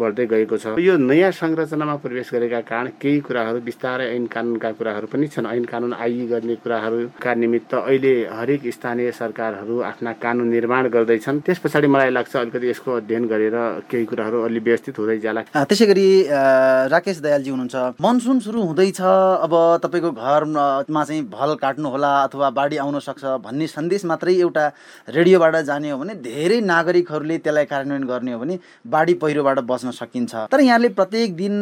[0.00, 5.06] बढ्दै गएको छ। यो नयाँ संरचनामा प्रवेश गरेका कारण केही कुराहरू बिस्तारै ऐन कानुनका कुराहरू
[5.12, 10.88] पनि छन्। ऐन कानुन आइ गर्ने कुराहरूका निमित्त अहिले हरेक स्थानीय सरकारहरू आफ्ना कानुन निर्माण
[10.88, 13.56] गर्दैछन्। त्यस पछाडि मलाई लाग्छ अलिकति यसको अध्ययन गरेर
[13.90, 16.06] केही कुराहरू अलि व्यवस्थित हुँदै जाला। त्यसै गरी
[16.92, 22.76] राकेश दयालजी हुनुहुन्छ। मनसुन सुरु हुँदैछ। अब तपाईँको घरमा चाहिँ भल काट्नु होला अथवा बाढी
[22.84, 24.64] आउन सक्छ भन्ने सन्देश मात्रै एउटा
[25.08, 30.50] रेडियोबाट जाने हो भने धेरै नागरिकहरूले त्यसलाई कार्यान्वयन गर्ने हो भने बाढी पहिरोबाट बच्न सकिन्छ।
[30.52, 31.54] तर यहाँले प्रत्येक दिन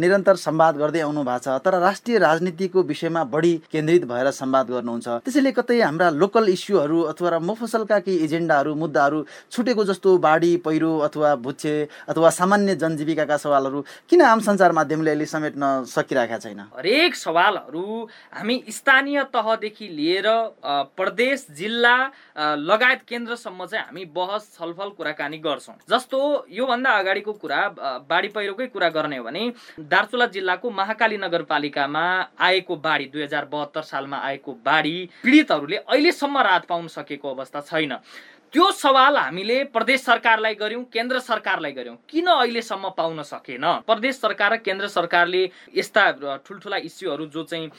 [0.00, 5.08] निरन्तर संवाद गर्दै आउनु भएको छ। तर राष्ट्रिय राजनीतिको विषयमा बढी केन्द्रित भएर संवाद गर्नुहुन्छ।
[5.24, 9.18] त्यसैले कतै हाम्रा लोकल इस्युहरू अथवा मफसलका केही एजेन्डाहरू मुद्दाहरू
[9.52, 11.74] छुटेको जस्तो बाढी पहिरो अथवा भुच्छे
[12.08, 16.60] अथवा सामान्य जनजीविकाका सवालहरू किन आम सञ्चार माध्यमले अहिले समेट्न सकिरहेको छैन?
[16.76, 17.84] हरेक सवालहरू
[18.38, 20.28] हामी स्थानीय तहदेखि लिएर
[20.96, 21.96] प्रदेश जिल्ला
[22.62, 26.20] लगायत केन्द्रसम्म चाहिँ हामी बहस छलफल कुराकानी गर्छौँ। जस्तो
[26.50, 27.60] योभन्दा अगाडिको कुरा
[28.06, 29.42] बाढी पहिरोकै कुरा गर्ने हो भने
[29.90, 32.04] दार्चुला जिल्लाको महाकाली नगरपालिकामा
[32.38, 37.98] आएको बाढी दुई हजार बहत्तर सालमा आएको बाढी पीडितहरूले अहिलेसम्म राहत पाउन सकेको अवस्था छैन।
[38.52, 43.64] त्यो सवाल हामीले प्रदेश सरकारलाई गर्यौँ केन्द्र सरकारलाई गर्यौँ। किन अहिलेसम्म पाउन सकेन?
[43.86, 45.42] प्रदेश सरकार र केन्द्र सरकारले
[45.78, 46.10] यस्ता
[46.42, 47.70] ठुल्ठुला इस्युहरू जो चाहिँ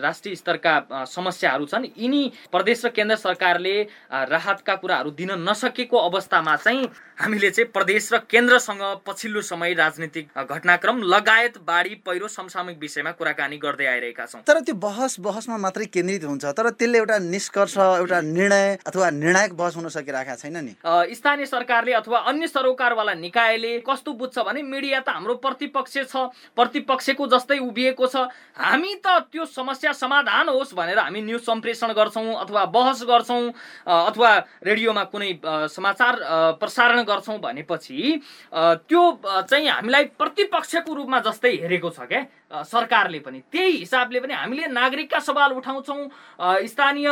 [0.00, 3.76] राष्ट्रिय स्तरका समस्याहरू छन् यिनी प्रदेश र केन्द्र सरकारले
[4.08, 6.88] राहतका कुराहरू दिन नसकेको अवस्थामा चाहिँ
[7.20, 13.58] हामीले चाहिँ प्रदेश र केन्द्रसँग पछिल्लो समय राजनीतिक घटनाक्रम लगायत बाढी पहिरो समसामयिक विषयमा कुराकानी
[13.60, 18.20] गर्दै आइरहेका छौँ। तर त्यो बहस बहसमा मात्रै केन्द्रित हुन्छ तर त्यसले एउटा निष्कर्ष एउटा
[18.32, 20.74] निर्णय अथवा निर्णायक बहस हुन सकिरहेका छैन नि।
[21.14, 27.26] स्थानीय सरकारले अथवा अन्य सरोकारवाला निकायले कस्तो बुझ्छ भने मिडिया त हाम्रो प्रतिपक्ष छ प्रतिपक्षको
[27.26, 32.64] जस्तै उभिएको छ। हामी त त्यो समस्या समाधान होस् भनेर हामी न्युज सम्प्रेषण गर्छौँ अथवा
[32.70, 33.42] बहस गर्छौँ
[33.86, 34.30] अथवा
[34.62, 35.30] रेडियोमा कुनै
[35.74, 36.14] समाचार
[36.62, 37.98] प्रसारण गर्छौँ भनेपछि
[38.86, 39.02] त्यो
[39.50, 42.22] चाहिँ हामीलाई प्रतिपक्षको रूपमा जस्तै हेरेको छ क्या
[42.62, 46.00] सरकारले पनि। त्यही हिसाबले पनि हामीले नागरिकका सवाल उठाउँछौँ
[46.70, 47.08] स्थानीय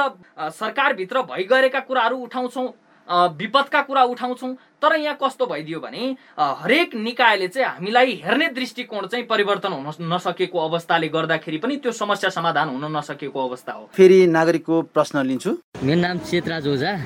[0.54, 2.68] सरकारभित्र भइगरेका कुराहरू उठाउँछौँ।
[3.08, 9.26] विपदका कुरा उठाउँछौँ तर यहाँ कस्तो भइदियो भने हरेक निकायले चाहिँ हामीलाई हेर्ने दृष्टिकोण चाहिँ
[9.26, 14.82] परिवर्तन हुन नसकेको अवस्थाले गर्दाखेरि पनि त्यो समस्या समाधान हुन नसकेको अवस्था हो। फेरि नागरिकको
[14.94, 16.96] प्रश्न लिन्छु। मेरो नाम चेतराज ओझा।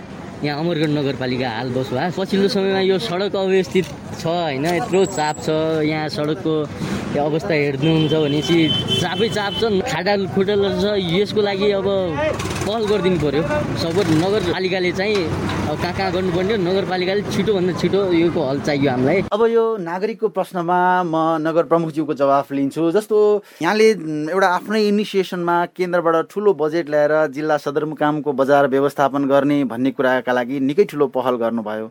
[0.45, 3.85] यहाँ अमरगढ नगरपालिका हाल बसोबास पछिल्लो समयमा यो सडक अव्यवस्थित
[4.21, 5.49] छ होइन यत्रो चाप छ।
[5.89, 6.55] यहाँ सडकको
[7.17, 8.69] अवस्था हेर्नुहुन्छ भने चाहिँ
[9.01, 10.85] चापै चाप छ खाडल खुडलहरू छ।
[11.17, 11.89] यसको लागि अब
[12.67, 13.43] पहल गरिदिनु पर्यो।
[13.81, 15.17] सब नगरपालिकाले चाहिँ
[15.67, 20.79] अब कहाँ कहाँ गर्नुपर्ने नगरपालिकाले छिटोभन्दा छिटो यो हल चाहियो हामीलाई। अब यो नागरिकको प्रश्नमा
[21.03, 21.15] म
[21.47, 23.17] नगर प्रमुखज्यूको जवाफ लिन्छु। जस्तो
[23.63, 23.89] यहाँले
[24.31, 29.91] एउटा आफ्नै इनिसिएसनमा केन्द्रबाट ठुलो बजेट ल्याएर जिल्ला सदरमुकामको बजार व्यवस्थापन गर्ने भन्ने
[30.27, 31.91] कुराका लागि निकै ठुलो पहल गर्नुभयो।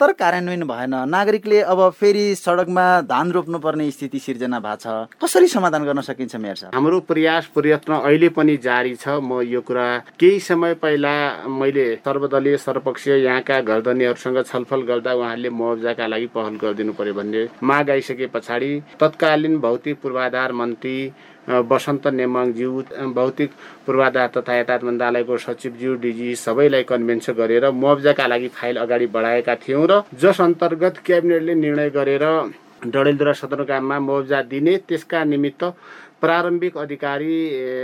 [0.00, 5.84] तर कार्यान्वयन भएन। नागरिकले अब फेरि सडकमा धान रोप्नुपर्ने स्थिति सिर्जना भएको छ। कसरी समाधान
[5.84, 6.74] गर्न सकिन्छ मेयर साहब?
[6.74, 9.86] हाम्रो प्रयास प्रयत्न अहिले पनि जारी छ। म यो कुरा
[10.18, 16.92] केही समय पहिला मैले सर्वदलीय सर्वपक्षीय यहाँका घरधनीहरूसँग छलफल गर्दा उहाँहरूले मुआवजाका लागि पहल गरिदिनु
[16.98, 20.96] पर्यो भन्ने माग आइसके पछाडि तत्कालीन भौतिक पूर्वाधार मन्त्री
[21.46, 22.82] बसन्त नेमाङज्यू
[23.14, 23.50] भौतिक
[23.86, 29.86] पूर्वाधार तथा यातायात मन्त्रालयको सचिवज्यू डिजी सबैलाई कन्भेन्स गरेर मुआवजाका लागि फाइल अगाडि बढाएका थियौँ
[29.86, 32.24] र जस अन्तर्गत क्याबिनेटले निर्णय गरेर
[32.86, 35.64] डडेलधुरा सदरमुकाममा मुआवजा दिने त्यसका निमित्त
[36.22, 37.34] प्रारम्भिक अधिकारी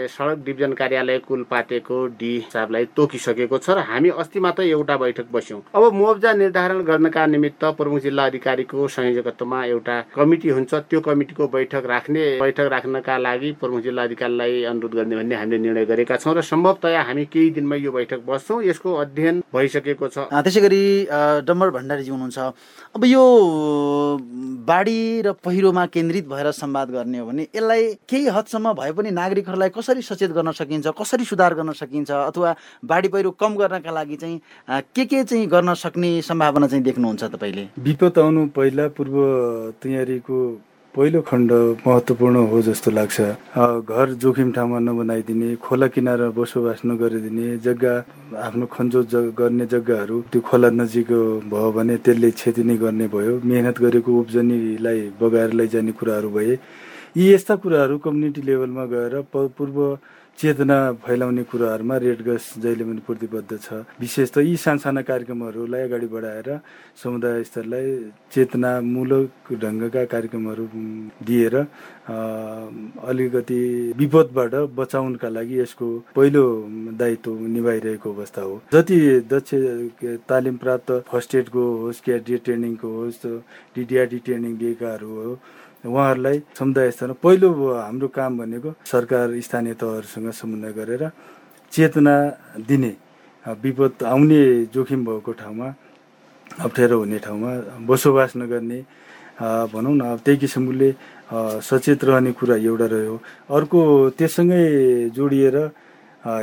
[0.09, 5.61] सडक डिभिजन कार्यालय कुलपातेको डी साहबलाई तोकिसकेको छ र हामी अस्ति मात्रै एउटा बैठक बस्यौँ।
[5.75, 11.85] अब मुआवजा निर्धारण गर्नका निमित्त प्रमुख जिल्ला अधिकारीको संयोजकत्वमा एउटा कमिटी हुन्छ। त्यो कमिटीको बैठक
[11.87, 16.41] राख्ने बैठक राख्नका लागि प्रमुख जिल्ला अधिकारीलाई अनुरोध गर्ने भन्ने हामीले निर्णय गरेका छौँ र
[16.43, 20.83] सम्भवतया हामी केही दिनमा यो बैठक बस्छौँ। यसको अध्ययन भइसकेको छ। त्यसै गरी
[21.45, 22.39] डम्बर भण्डारीजी हुनुहुन्छ।
[22.97, 23.23] अब यो
[24.65, 27.85] बाढी र पहिरोमा केन्द्रित भएर संवाद गर्ने हो भने यसलाई
[28.21, 32.55] केही हदसम्म भए पनि नागरिकहरूलाई कसरी सचेत गर्न सकिन्छ कसरी सुधार गर्न सकिन्छ अथवा
[32.85, 34.41] बाढी पहिरो कम गर्नका लागि चाहिँ
[34.95, 37.65] के के चाहिँ गर्न सक्ने सम्भावना चाहिँ देख्नुहुन्छ तपाईँले?
[37.81, 39.17] विपद आउनु पहिला पूर्व
[39.81, 40.37] तयारीको
[40.95, 41.53] पहिलो खण्ड
[41.87, 43.21] महत्त्वपूर्ण हो जस्तो लाग्छ।
[43.89, 47.95] घर जोखिम ठाउँमा नबनाइदिने खोला किनारा बसोबास नगरिदिने जग्गा
[48.37, 49.01] आफ्नो खन्जो
[49.39, 51.11] गर्ने जग्गाहरू त्यो खोला नजिक
[51.49, 56.59] भयो भने त्यसले क्षति नै गर्ने भयो। मेहनत गरेको उब्जनीलाई बगाएर लैजाने कुराहरू भए
[57.17, 59.79] यी यस्ता कुराहरू कम्युनिटी लेभलमा गएर पूर्व
[60.39, 66.07] चेतना फैलाउने कुराहरूमा रेड गस जहिले पनि प्रतिबद्ध छ। विशेष त यी सानसाना कार्यक्रमहरूलाई अगाडि
[66.07, 66.49] बढाएर
[67.03, 67.89] समुदाय स्तरलाई
[68.33, 70.67] चेतनामूलक ढङ्गका कार्यक्रमहरू
[71.27, 71.55] दिएर
[73.11, 73.61] अलिकति
[73.99, 76.45] विपदबाट बचाउनका लागि यसको पहिलो
[76.95, 79.51] दायित्व निभाइरहेको अवस्था हो। जति दक्ष
[80.31, 83.27] तालिम प्राप्त फर्स्ट एडको होस् क्याडिए ट्रेनिङको होस्
[83.77, 85.39] डिडिआरडी ट्रेनिङ दिएकाहरू हो
[85.85, 91.03] उहाँहरूलाई समुदाय स्तरमा पहिलो हाम्रो काम भनेको सरकार स्थानीय तहहरूसँग समन्वय गरेर
[91.73, 92.15] चेतना
[92.69, 92.93] दिने
[93.45, 94.41] विपद आउने
[94.75, 95.69] जोखिम भएको ठाउँमा
[96.61, 97.51] अप्ठ्यारो हुने ठाउँमा
[97.89, 98.79] बसोबास नगर्ने
[99.73, 100.91] भनौँ न अब त्यही किसिमले
[101.65, 103.17] सचेत रहने कुरा एउटा रह्यो।
[103.49, 103.81] अर्को
[104.19, 104.65] त्यससँगै
[105.17, 105.57] जोडिएर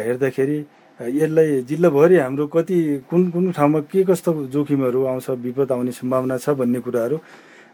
[0.05, 0.59] हेर्दाखेरि
[0.99, 2.77] यसलाई जिल्लाभरि हाम्रो कति
[3.09, 7.17] कुन कुन ठाउँमा के कस्तो जोखिमहरू आउँछ विपद आउने सम्भावना छ भन्ने कुराहरू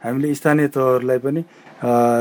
[0.03, 1.41] हामीले स्थानीय तहहरूलाई पनि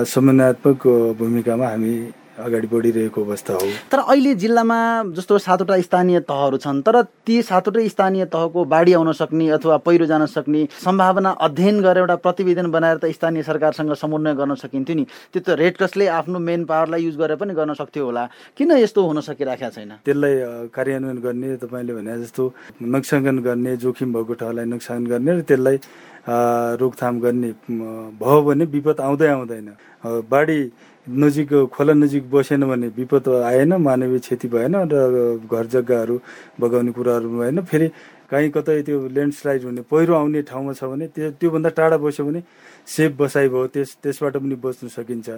[0.06, 0.82] समन्वयात्मक
[1.18, 1.94] भूमिकामा हामी
[2.38, 4.78] अगाडि बढिरहेको अवस्था हो। तर अहिले जिल्लामा
[5.16, 10.06] जस्तो सातवटा स्थानीय तहहरू छन् तर ती सातवटै स्थानीय तहको बाढी आउन सक्ने अथवा पहिरो
[10.06, 15.04] जान सक्ने सम्भावना अध्ययन गरेर एउटा प्रतिवेदन बनाएर त स्थानीय सरकारसँग समन्वय गर्न सकिन्थ्यो नि।
[15.32, 18.24] त्यो त रेड क्रसले आफ्नो मेन पावरलाई युज गरेर पनि गर्न सक्थ्यो होला।
[18.56, 19.92] किन यस्तो हुन सकिरहेको छैन?
[20.04, 20.34] त्यसलाई
[20.72, 22.42] कार्यान्वयन गर्ने तपाईँले भने जस्तो
[22.80, 25.76] नोक्साङ्कन गर्ने जोखिम भएको ठाउँलाई नोक्सान गर्ने र त्यसलाई
[26.80, 27.50] रोकथाम गर्ने
[28.16, 29.68] भयो भने विपद आउँदै आउँदैन।
[30.30, 30.60] बाढी
[31.06, 36.20] नजिक खोला नजिक बसेन भने विपद आएन मानवीय क्षति भएन र घर जग्गाहरू
[36.60, 37.88] बगाउने कुराहरू भएन फेरि
[38.30, 42.40] कहीँ कतै त्यो ल्यान्डस्लाइड हुने पहिरो आउने ठाउँमा छ भने त्यो त्योभन्दा टाढा बस्यो भने
[42.86, 45.28] सेफ बसाइ भयो त्यस त्यसबाट पनि बच्न सकिन्छ।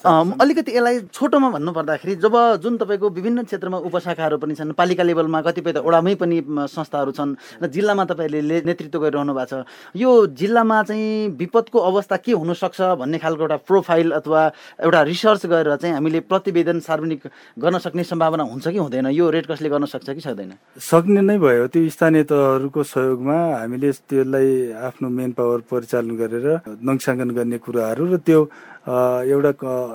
[0.40, 5.40] अलिकति यसलाई छोटोमा भन्नु पर्दाखेरि जब जुन तपाईँको विभिन्न क्षेत्रमा उपशाखाहरू पनि छन् पालिका लेभलमा
[5.46, 6.36] कतिपय त ओडामै पनि
[6.74, 9.64] संस्थाहरू छन् र जिल्लामा तपाईँले ले- नेतृत्व गरिरहनु भएको छ
[9.96, 14.40] यो जिल्लामा चाहिँ विपदको अवस्था के हुनसक्छ भन्ने खालको एउटा प्रोफाइल अथवा
[14.84, 17.22] एउटा रिसर्च गरेर चाहिँ हामीले प्रतिवेदन सार्वजनिक
[17.60, 19.06] गर्न सक्ने सम्भावना हुन्छ कि हुँदैन?
[19.12, 20.52] यो रेड क्रसले गर्न सक्छ कि सक्दैन?
[20.80, 24.48] सक्ने नै भयो। त्यो स्थानीय तहहरूको सहयोगमा हामीले त्यसलाई
[24.88, 26.46] आफ्नो मेन पावर परिचालन गरेर
[26.82, 28.40] नोक्साङ्कन गर्ने कुराहरू र त्यो
[28.84, 29.52] एउटा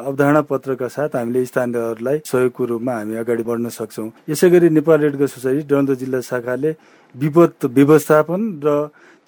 [0.10, 5.16] अवधारणा पत्रका साथ हामीले स्थानीयहरूलाई सहयोगको रूपमा हामी अगाडि बढ्न सक्छौँ। यसै गरी नेपाल रेड
[5.18, 6.72] क्रस सोसाइटी डन्डो जिल्ला शाखाले
[7.16, 8.70] विपद व्यवस्थापन र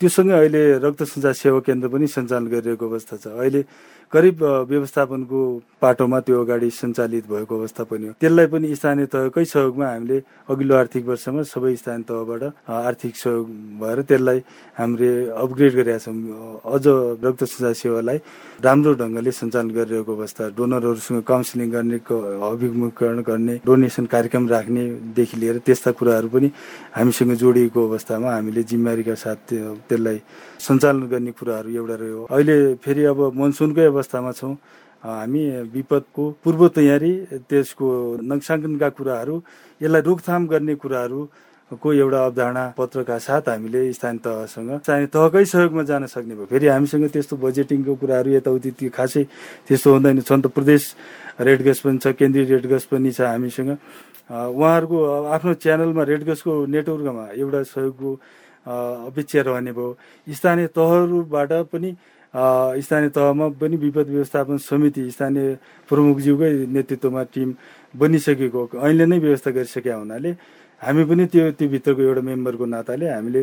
[0.01, 3.61] त्योसँगै अहिले रक्त सञ्चार सेवा केन्द्र पनि सञ्चालन गरिरहेको अवस्था छ। अहिले
[4.13, 5.39] करिब व्यवस्थापनको
[5.81, 10.17] पाटोमा त्यो अगाडि सञ्चालित भएको अवस्था पनि हो। त्यसलाई पनि स्थानीय तहकै सहयोगमा हामीले
[10.51, 13.47] अघिल्लो आर्थिक वर्षमा सबै स्थानीय तहबाट आर्थिक सहयोग
[13.81, 14.39] भएर त्यसलाई
[14.77, 16.15] हामीले अपग्रेड गरेका छौँ।
[16.75, 16.85] अझ
[17.25, 18.17] रक्त सञ्चार सेवालाई
[18.61, 21.97] राम्रो ढङ्गले सञ्चालन गरिरहेको अवस्था डोनरहरूसँग काउन्सिलिङ गर्ने
[22.51, 26.47] अभिमुखीकरण गर्ने डोनेसन कार्यक्रम राख्नेदेखि लिएर त्यस्ता कुराहरू पनि
[26.99, 30.19] हामीसँग जोडिएको अवस्थामा हामीले जिम्मेवारीका साथ त्यो- त्यसलाई
[30.61, 34.55] सञ्चालन गर्ने कुराहरू एउटा रह्यो। अहिले फेरि अब मनसुनकै अवस्थामा छौँ।
[35.01, 35.43] हामी
[35.73, 37.13] विपदको पूर्व तयारी
[37.49, 37.87] त्यसको
[38.21, 39.35] नक्साङ्कनका कुराहरू
[39.81, 41.19] यसलाई रोकथाम गर्ने कुराहरू
[41.71, 46.67] को एउटा अवधारणा पत्रका साथ हामीले स्थानीय तहसँग स्थानीय तहकै सहयोगमा जान सक्ने भयो। फेरि
[46.67, 49.23] हामीसँग त्यस्तो बजेटिङको कुराहरू यताउति त्यो खासै
[49.67, 50.81] त्यस्तो हुँदैन। छन् त प्रदेश
[51.41, 53.71] रेड गस पनि छ केन्द्रीय रेड गस पनि छ हामीसँग।
[54.29, 54.97] उहाँहरूको
[55.31, 58.09] आफ्नो च्यानलमा रेड गसको नेटवर्कमा एउटा सहयोगको
[58.65, 59.97] अपेक्षा रहने भयो।
[60.27, 61.89] स्थानीय तहहरूबाट पनि
[62.33, 65.47] स्थानीय तहमा पनि विपद व्यवस्थापन समिति स्थानीय
[65.89, 67.49] प्रमुखज्यूकै नेतृत्वमा टिम
[67.93, 70.31] बनिसकेको अहिले नै व्यवस्था गरिसकेका हुनाले
[70.81, 73.41] हामी पनि त्यो त्यो भित्रको एउटा मेम्बरको नाताले हामीले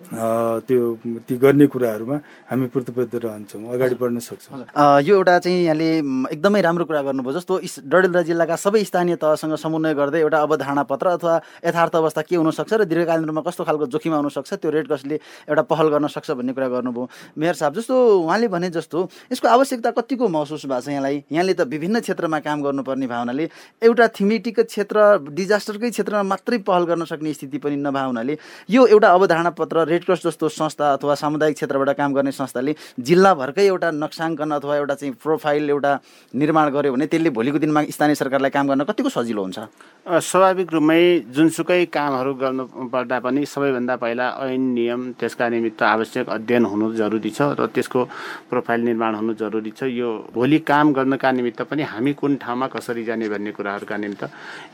[0.00, 0.80] त्यो
[1.28, 2.16] ती गर्ने कुराहरूमा
[2.50, 4.64] हामी प्रतिबद्ध रहन्छौँ अगाडि बढ्न सक्छौँ।
[5.04, 5.88] यो एउटा चाहिँ यहाँले
[6.32, 11.06] एकदमै राम्रो कुरा गर्नुभयो। जस्तो डडेलधुरा जिल्लाका सबै स्थानीय तहसँग समन्वय गर्दै एउटा अवधारणा पत्र
[11.20, 11.34] अथवा
[11.68, 15.16] यथार्थ अवस्था के हुनसक्छ र दीर्घकालीन रूपमा कस्तो खालको जोखिम आउन सक्छ त्यो रेड क्रसले
[15.52, 17.04] एउटा पहल गर्न सक्छ भन्ने कुरा गर्नुभयो।
[17.36, 18.98] मेयर साहब जस्तो उहाँले भने जस्तो
[19.32, 21.16] यसको आवश्यकता कतिको महसुस भएको छ यहाँलाई?
[21.28, 23.48] यहाँले त विभिन्न क्षेत्रमा काम गर्नुपर्ने भावनाले
[23.84, 24.96] एउटा थिमेटिक क्षेत्र
[25.28, 28.38] डिजास्टरकै क्षेत्रमा मात्रै पहल गर्न सक्ने स्थिति पनि नभए हुनाले
[28.70, 33.66] यो एउटा अवधारणा पत्र रेड क्रस जस्तो संस्था अथवा सामुदायिक क्षेत्रबाट काम गर्ने संस्थाले जिल्लाभरकै
[33.66, 35.92] एउटा नक्साङ्कन अथवा एउटा चाहिँ प्रोफाइल एउटा
[36.34, 39.58] निर्माण गर्यो भने त्यसले भोलिको दिनमा स्थानीय सरकारलाई काम गर्न कतिको सजिलो हुन्छ?
[40.06, 41.02] स्वाभाविक रूपमै
[41.34, 47.30] जुनसुकै कामहरू गर्नु पर्दा पनि सबैभन्दा पहिला ऐन नियम त्यसका निमित्त आवश्यक अध्ययन हुनु जरुरी
[47.30, 48.04] छ र त्यसको
[48.50, 53.04] प्रोफाइल निर्माण हुनु जरुरी छ। यो भोलि काम गर्नका निमित्त पनि हामी कुन ठाउँमा कसरी
[53.04, 54.24] जाने भन्ने कुराहरूका निमित्त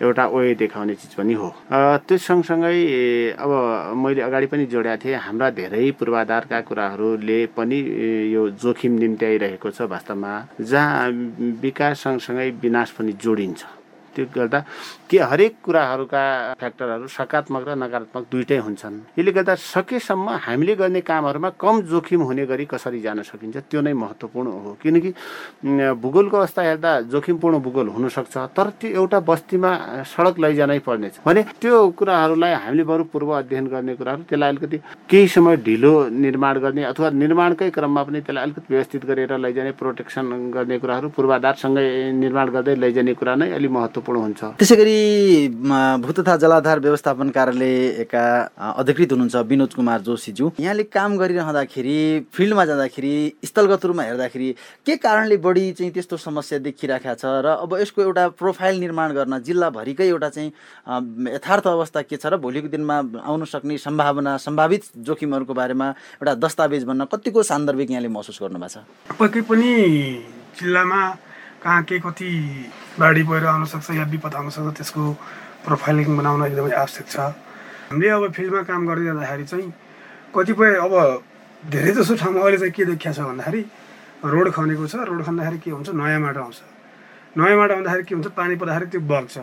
[0.02, 2.76] एउटा ओए देखाउने चिज पनि हो। त्यो सँगसँगै
[3.38, 3.50] अब
[3.96, 7.78] मैले अगाडि पनि जोडेको थिएँ हाम्रा धेरै पूर्वाधारका कुराहरूले पनि
[8.34, 11.08] यो जोखिम निम्त्याइरहेको छ वास्तवमा जहाँ
[11.62, 13.62] विकास सँगसँगै विनाश पनि जोडिन्छ।
[14.16, 14.60] त्यो गर्दा
[15.10, 16.22] के हरेक कुराहरूका
[16.60, 22.44] फ्याक्टरहरू सकारात्मक र नकारात्मक दुइटै हुन्छन्। यसले गर्दा सकेसम्म हामीले गर्ने कामहरूमा कम जोखिम हुने
[22.46, 25.10] गरी कसरी जान सकिन्छ त्यो नै महत्त्वपूर्ण हो। किनकि
[26.02, 29.70] भूगोलको अवस्था हेर्दा जोखिमपूर्ण भूगोल हुनसक्छ तर त्यो एउटा बस्तीमा
[30.08, 34.78] सडक लैजानै पर्नेछ। भने त्यो कुराहरूलाई हामीले बरु पूर्व अध्ययन गर्ने कुराहरू त्यसलाई अलिकति
[35.10, 35.92] केही समय ढिलो
[36.24, 40.24] निर्माण गर्ने अथवा निर्माणकै क्रममा पनि त्यसलाई अलिकति व्यवस्थित गरेर लैजाने प्रोटेक्सन
[40.54, 41.86] गर्ने कुराहरू पूर्वाधारसँगै
[42.22, 44.98] निर्माण गर्दै लैजाने कुरा नै अलिक महत्त्वपूर्ण हुन्छ। त्यसै गरी
[45.98, 48.22] भू तथा जलाधार व्यवस्थापन कार्यालयका
[48.78, 51.98] अधिकृत हुनुहुन्छ विनोद कुमार जोशीज्यू। यहाँले काम गरिरहँदाखेरि
[52.30, 53.14] फिल्डमा जाँदाखेरि
[53.44, 54.48] स्थलगत रूपमा हेर्दाखेरि
[54.86, 59.42] के कारणले बढी चाहिँ त्यस्तो समस्या देखिरहेको छ र अब यसको एउटा प्रोफाइल निर्माण गर्न
[59.42, 60.50] जिल्लाभरिकै एउटा चाहिँ
[61.34, 65.88] यथार्थ अवस्था के छ र भोलिको दिनमा आउन सक्ने सम्भावना सम्भावित जोखिमहरूको बारेमा
[66.22, 68.84] एउटा दस्तावेज बन्न कतिको सान्दर्भिक यहाँले महसुस गर्नुभएको छ?
[69.18, 69.72] पक्कै पनि
[70.60, 71.00] जिल्लामा
[71.62, 72.30] कहाँ के कति
[73.00, 75.02] बाढी पहिरो आउन सक्छ या विपद आउन सक्छ त्यसको
[75.64, 77.16] प्रोफाइलिङ बनाउन एकदमै आवश्यक छ।
[77.92, 79.72] हामीले अब फिल्डमा काम गर्दै जाँदाखेरि चाहिँ
[80.32, 80.94] कतिपय अब
[81.72, 83.62] धेरै जसो ठाउँमा अहिले चाहिँ के देखिया छ भन्दाखेरि
[84.24, 85.88] रोड खनेको छ। रोड खन्दाखेरि के हुन्छ?
[85.92, 86.58] नयाँ माटो आउँछ।
[87.36, 88.26] नयाँ माटो आउँदाखेरि के हुन्छ?
[88.32, 89.36] पानी पर्दाखेरि त्यो बग्छ।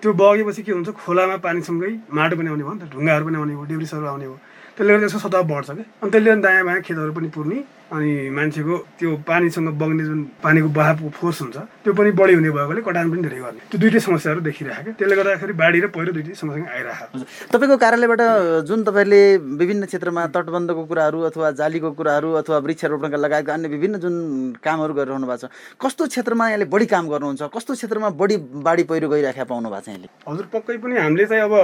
[0.00, 0.88] त्यो बगेपछि के हुन्छ?
[0.96, 4.38] खोलामा पानीसँगै माटो पनि आउने भयो नि त ढुङ्गाहरू पनि आउने भयो डेब्रिसहरू आउने भयो।
[4.78, 8.10] त्यसले गर्दा त्यसको सतह बढ्छ क्या। अनि त्यसले गर्दा दायाँ बायाँ खेतहरू पनि पुर्ने अनि
[8.36, 13.06] मान्छेको त्यो पानीसँग बग्ने जुन पानीको बहावको फोर्स हुन्छ त्यो पनि बढी हुने भएकोले कटान
[13.10, 17.16] पनि धेरै गर्ने। त्यो दुइटै समस्याहरू देखिरहेको त्यसले गर्दाखेरि बाढी र पहिरो दुइटै सँगसँगै आइरहेको।
[17.48, 18.22] तपाईँको कार्यालयबाट
[18.68, 19.20] जुन तपाईँले
[19.56, 24.14] विभिन्न क्षेत्रमा तटबन्धको कुराहरू अथवा जालीको कुराहरू अथवा वृक्षारोपणका लगायतका अन्य विभिन्न जुन
[24.60, 27.42] कामहरू गरिरहनु भएको छ कस्तो क्षेत्रमा यहाँले बढी काम गर्नुहुन्छ?
[27.56, 28.36] कस्तो क्षेत्रमा बढी
[28.68, 31.54] बाढी पहिरो गइराखेका पाउनु भएको छ यहाँले हजुर पक्कै पनि हामीले चाहिँ अब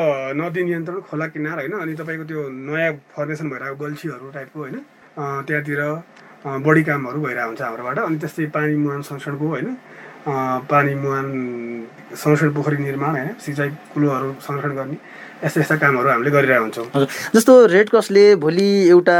[0.41, 4.77] नदी नियन्त्रण खोला किनार होइन अनि तपाईँको त्यो नयाँ फर्मेसन भइरहेको गल्छीहरू टाइपको होइन
[5.47, 5.81] त्यहाँतिर
[6.67, 9.69] बढी कामहरू भइरहेको हुन्छ हाम्रोबाट। अनि त्यस्तै पानी मुहान संरक्षणको होइन
[10.73, 11.27] पानी मुहान
[12.23, 14.97] संरक्षण पोखरी निर्माण होइन सिँचाइ कुलोहरू संरक्षण गर्ने।
[15.45, 19.19] यस्ता यस्ता कामहरू हामीले गरिरहेको हुन्छौँ। हजुर। जस्तो रेड क्रसले भोलि एउटा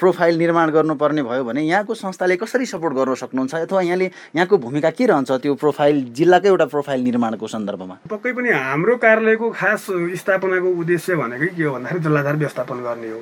[0.00, 3.54] प्रोफाइल निर्माण गर्नुपर्ने भयो भने यहाँको संस्थाले कसरी सपोर्ट गर्न सक्नुहुन्छ?
[3.68, 7.94] अथवा यहाँले यहाँको भूमिका के रहन्छ त्यो प्रोफाइल जिल्लाकै एउटा प्रोफाइल निर्माणको सन्दर्भमा?
[8.10, 13.20] पक्कै पनि हाम्रो कार्यालयको खास स्थापनाको उद्देश्य भनेकै के हो भन्दाखेरि जलाधार व्यवस्थापन गर्ने हो।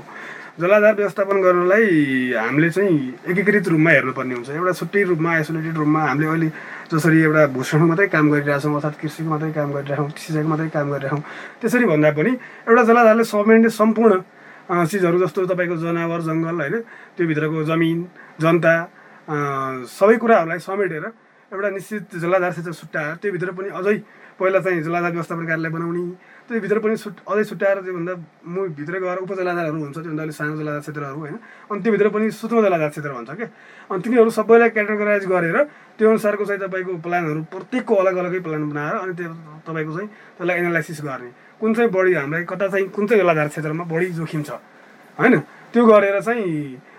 [0.58, 1.86] जलाधार व्यवस्थापन गर्नलाई
[2.34, 2.98] हामीले चाहिँ
[3.30, 6.48] एकीकृत रूपमा हेर्नुपर्ने हुन्छ। एउटा छुट्टै रूपमा आइसोलेटेड रूपमा हामीले अहिले
[6.90, 11.22] जसरी एउटा भूषणको मात्रै काम गरिरहेछौँ अर्थात् कृषिको मात्रै काम गरिरहेछौँ सिँचाइको मात्रै काम गरिरहेछौँ
[11.62, 12.32] त्यसरी भन्दा पनि
[12.68, 14.12] एउटा जलाधारले समेट्ने सम्पूर्ण
[14.90, 16.74] चिजहरू जस्तो तपाईँको जनावर जङ्गल होइन
[17.14, 17.98] त्यो भित्रको जमिन
[18.42, 18.74] जनता
[19.94, 21.04] सबै कुराहरूलाई समेटेर
[21.52, 23.96] एउटा निश्चित जलाधार क्षेत्र छुट्याएर त्योभित्र पनि अझै
[24.38, 26.02] पहिला चाहिँ जलाधार व्यवस्थापन कार्यालय बनाउने
[26.48, 28.14] त्योभित्र पनि छुट अझै छुट्याएर त्योभन्दा
[28.48, 31.36] म भित्र गएर उपजलाधारहरू हुन्छ त्योभन्दा अलिक सानो जलाधार क्षेत्रहरू होइन?
[31.70, 33.48] अनि त्योभित्र पनि सूक्ष्म जलाधार क्षेत्र भन्छ क्या?
[33.92, 35.56] अनि तिनीहरू सबैलाई क्याटेगोराइज गरेर
[35.98, 39.28] त्यो अनुसारको चाहिँ तपाईँको प्लानहरू प्रत्येकको अलग अलगै प्लान बनाएर अनि त्यो
[39.68, 41.30] तपाईँको चाहिँ त्यसलाई एनालाइसिस गर्ने।
[41.60, 44.50] कुन चाहिँ बढी हामीलाई कता चाहिँ कुन चाहिँ जलाधार क्षेत्रमा बढी जोखिम छ
[45.18, 45.34] होइन?
[45.72, 46.48] त्यो गरेर चाहिँ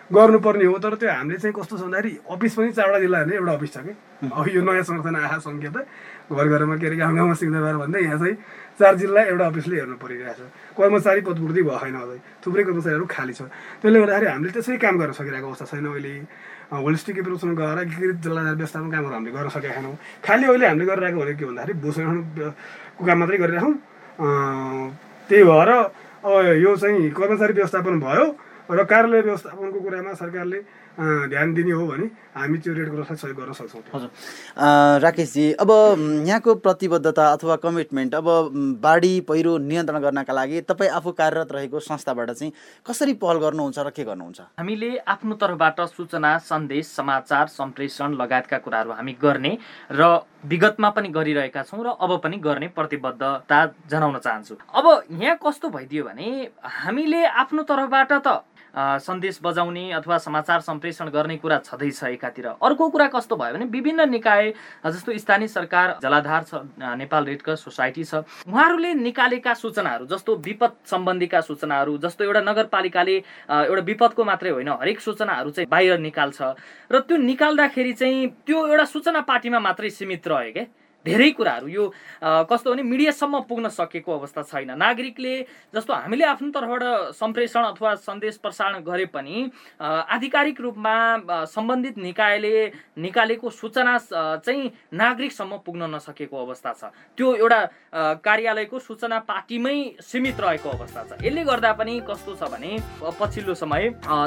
[0.10, 3.54] गर्नुपर्ने हो तर त्यो हामीले चाहिँ कस्तो छ भन्दाखेरि अफिस पनि चारवटा जिल्ला हेर्ने एउटा
[3.54, 3.94] अफिस छ कि
[4.26, 5.86] अब यो नयाँ संगठन आहा सङ्ख्या त
[6.34, 8.36] घर घरमा के अरे गाउँ गाउँमा सिक्दा भन्दै यहाँ चाहिँ
[8.80, 10.48] चार जिल्ला एउटा अफिसले हेर्नु परिरहेको छ।
[10.80, 13.42] कर्मचारी पदपूर्ति भयो छैन अझै। थुप्रै कर्मचारीहरू खाली छ।
[13.84, 16.14] त्यसले गर्दाखेरि हामीले त्यसरी काम गर्न सकिरहेको अवस्था छैन अहिले।
[16.70, 21.20] होलिस्टिक एप्रोचमा गएर एकीकृत जलाधार व्यवस्थापन कामहरू हामीले गर्न सकेका छैनौँ। खालि अहिले हामीले गरिरहेको
[21.20, 23.74] भनेको के भन्दाखेरि भूषणको काम मात्रै गरिरहेछौँ।
[25.30, 25.70] त्यही भएर
[26.64, 28.26] यो चाहिँ कर्मचारी व्यवस्थापन भयो
[28.70, 30.60] र कार्यालय व्यवस्थापनको कुरामा सरकारले
[31.00, 35.72] ध्यान दिने हो भने हामी त्यो रेड क्रसलाई सहयोग गर्न सक्छौँ हजुर राकेशजी अब
[36.28, 38.28] यहाँको प्रतिबद्धता अथवा कमिटमेन्ट अब
[38.84, 42.52] बाढी पहिरो नियन्त्रण गर्नका लागि तपाईँ आफू कार्यरत रहेको संस्थाबाट चाहिँ
[42.86, 48.92] कसरी पहल गर्नुहुन्छ र के गर्नुहुन्छ हामीले आफ्नो तर्फबाट सूचना सन्देश समाचार सम्प्रेषण लगायतका कुराहरू
[48.94, 49.58] हामी गर्ने
[49.94, 50.12] र
[50.46, 56.04] विगतमा पनि गरिरहेका छौँ र अब पनि गर्ने प्रतिबद्धता जनाउन चाहन्छु अब यहाँ कस्तो भइदियो
[56.06, 56.30] भने
[56.78, 58.40] हामीले आफ्नो तर्फबाट त
[58.76, 64.10] सन्देश बजाउने अथवा समाचार सम्प्रेषण गर्ने कुरा छँदैछ एकातिर। अर्को कुरा कस्तो भयो भने विभिन्न
[64.10, 64.54] निकाय
[64.86, 66.62] जस्तो स्थानीय सरकार जलाधार छ
[66.98, 73.16] नेपाल रेड क्रस सोसाइटी छ उहाँहरूले निकालेका सूचनाहरू जस्तो विपद सम्बन्धीका सूचनाहरू जस्तो एउटा नगरपालिकाले
[73.50, 76.42] एउटा विपदको मात्रै होइन हरेक सूचनाहरू चाहिँ बाहिर निकाल्छ।
[76.92, 80.66] र त्यो निकाल्दाखेरि चाहिँ त्यो एउटा सूचना पार्टीमा मात्रै सीमित रह्यो क्या
[81.06, 81.84] धेरै कुराहरू। यो
[82.22, 85.34] कस्तो भने मिडियासम्म पुग्न सकेको अवस्था छैन। नागरिकले
[85.76, 86.84] जस्तो हामीले आफ्नो तर्फबाट
[87.16, 90.96] सम्प्रेषण अथवा सन्देश प्रसारण गरे पनि आधिकारिक रूपमा
[91.48, 92.56] सम्बन्धित निकायले
[93.00, 93.98] निकालेको सूचना
[94.44, 97.62] चाहिँ नागरिकसम्म पुग्न नसकेको अवस्था छ। त्यो एउटा
[98.20, 102.72] कार्यालयको सूचना पार्टीमै सीमित रहेको अवस्था छ। यसले गर्दा पनि कस्तो छ भने
[103.20, 103.84] पछिल्लो समय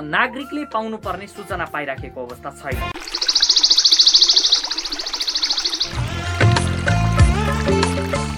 [0.09, 3.22] नागरिकले पाउनुपर्ने सूचना पाइराखेको अवस्था छैन।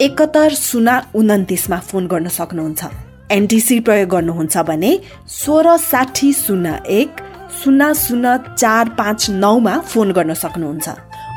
[0.00, 2.84] एकहत्तर शून्य उन्तिसमा फोन गर्न सक्नुहुन्छ।
[3.30, 4.92] एनटिसी प्रयोग गर्नुहुन्छ भने
[5.28, 7.20] सोह्र साठी शून्य एक
[7.60, 10.88] शून्य शून्य चार पाँच नौमा फोन गर्न सक्नुहुन्छ।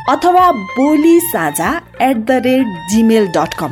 [0.10, 1.72] अथवा Boli Sajha
[2.02, 3.72] at the rate gmail dot com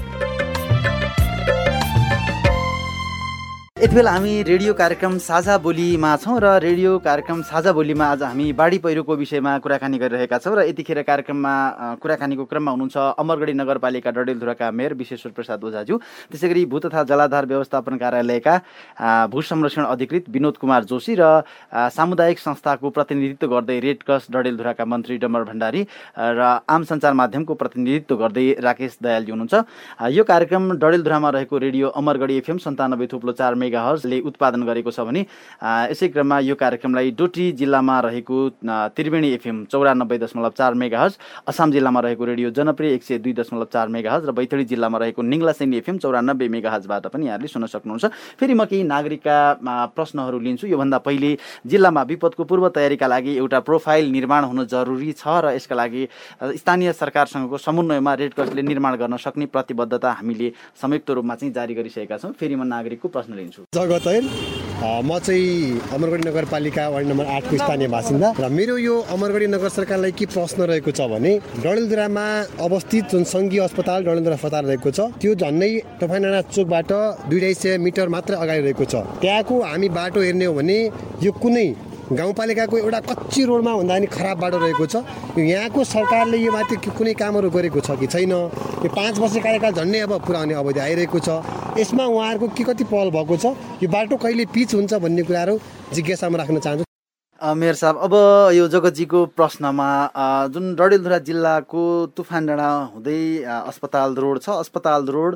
[3.81, 8.51] यति बेला हामी रेडियो कार्यक्रम साझा बोलीमा छौँ र रेडियो कार्यक्रम साझा बोलीमा आज हामी
[8.53, 14.69] बाढी पहिरोको विषयमा कुराकानी गरिरहेका छौँ र यतिखेर कार्यक्रममा कुराकानीको क्रममा हुनुहुन्छ अमरगढी नगरपालिका डडेलधुराका
[14.71, 18.53] मेयर विश्वेश्वर प्रसाद ओझाज्यू त्यसै गरी भू तथा जलाधार व्यवस्थापन कार्यालयका
[19.33, 21.41] भू संरक्षण अधिकृत विनोद कुमार जोशी र
[21.73, 25.81] सामुदायिक संस्थाको प्रतिनिधित्व गर्दै रेड क्रस डडेलधुराका मन्त्री डमर भण्डारी
[26.37, 32.37] र आम सञ्चार माध्यमको प्रतिनिधित्व गर्दै राकेश दयालजी हुनुहुन्छ। यो कार्यक्रम डडेलधुरामा रहेको रेडियो अमरगढी
[32.37, 35.25] एफएम सन्तानब्बे थुप्लो चार हर्सले उत्पादन गरेको छ भने
[35.91, 38.37] यसै क्रममा यो कार्यक्रमलाई डोटी जिल्लामा रहेको
[38.95, 41.17] त्रिवेणी एफएम चौरानब्बे दशमलव चार मेगा हर्स
[41.47, 45.21] असम जिल्लामा रहेको रेडियो जनप्रिय एक सय दुई दशमलव चार मेगा र बैतडी जिल्लामा रहेको
[45.21, 48.05] निङ्लासेनी एफएम चौरानब्बे मेगा हर्सबाट पनि यहाँले सुन्न सक्नुहुन्छ।
[48.39, 49.37] फेरि म केही नागरिकका
[49.95, 55.27] प्रश्नहरू लिन्छु। योभन्दा पहिले जिल्लामा विपदको पूर्व तयारीका लागि एउटा प्रोफाइल निर्माण हुनु जरुरी छ
[55.45, 56.07] र यसका लागि
[56.41, 60.51] स्थानीय सरकारसँगको समन्वयमा रेड क्रसले निर्माण गर्न सक्ने प्रतिबद्धता हामीले
[60.81, 64.25] संयुक्त रूपमा चाहिँ जारी गरिसकेका छौँ। फेरि म नागरिकको प्रश्न लिन्छु। जगत ऐन
[65.05, 70.11] म चाहिँ अमरगढी नगरपालिका वार्ड नम्बर आठको स्थानीय बासिन्दा। र मेरो यो अमरगढी नगर सरकारलाई
[70.17, 71.31] के प्रश्न रहेको छ भने
[71.61, 72.25] डडेलधुरामा
[72.65, 76.91] अवस्थित जुन सङ्घीय अस्पताल डडेलधुरा अस्पताल रहेको छ त्यो झन्डै टफानाडा चोकबाट
[77.29, 80.77] दुई ढाई सय मिटर मात्र अगाडि रहेको छ। त्यहाँको हामी बाटो हेर्ने हो भने
[81.21, 81.67] यो कुनै
[82.11, 84.95] गाउँपालिकाको एउटा कच्ची रोडमा भन्दा पनि खराब बाटो रहेको छ।
[85.39, 88.31] यहाँको सरकारले यो माथि कुनै कामहरू गरेको छ कि छैन?
[88.83, 91.29] यो पाँच वर्ष कार्यकाल झन्डै अब पुरा हुने अवधि आइरहेको छ।
[91.79, 93.45] यसमा उहाँहरूको के कति पहल भएको छ?
[93.79, 95.55] यो बाटो कहिले पिच हुन्छ भन्ने कुराहरू
[95.95, 96.85] जिज्ञासामा राख्न चाहन्छु।
[97.41, 98.13] मेयर साहब अब
[98.53, 99.89] यो जगतजीको प्रश्नमा
[100.53, 101.83] जुन डडेलधुरा जिल्लाको
[102.13, 103.21] तुफान डाँडा हुँदै
[103.65, 105.35] अस्पताल रोड छ अस्पताल रोड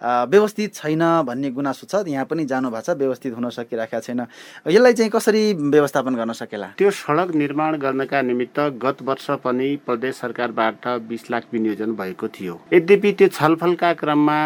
[0.00, 4.20] व्यवस्थित छैन भन्ने गुनासो छ यहाँ पनि जानु भएको छ व्यवस्थित हुन सकिरहेको छैन।
[4.68, 5.42] यसलाई चाहिँ कसरी
[5.72, 6.66] व्यवस्थापन गर्न सकेला?
[6.78, 12.60] त्यो सडक निर्माण गर्नका निमित्त गत वर्ष पनि प्रदेश सरकारबाट बिस लाख विनियोजन भएको थियो।
[12.72, 14.38] यद्यपि त्यो छलफलका क्रममा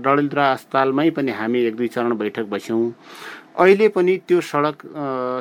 [0.00, 2.92] डडेलधुरा अस्पतालमै पनि हामी एक दुई चरण बैठक बस्यौँ।
[3.52, 4.76] अहिले पनि त्यो सडक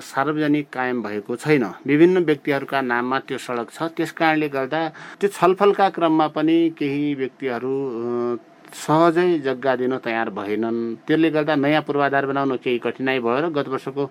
[0.04, 4.82] सार्वजनिक कायम भएको छैन। विभिन्न व्यक्तिहरूका नाममा त्यो सडक छ। त्यस कारणले गर्दा
[5.20, 7.76] त्यो छलफलका क्रममा पनि केही व्यक्तिहरू
[8.74, 13.68] सहजै जग्गा दिन तयार भएनन्। त्यसले गर्दा नयाँ पूर्वाधार बनाउन केही कठिनाइ भयो र गत
[13.68, 14.04] वर्षको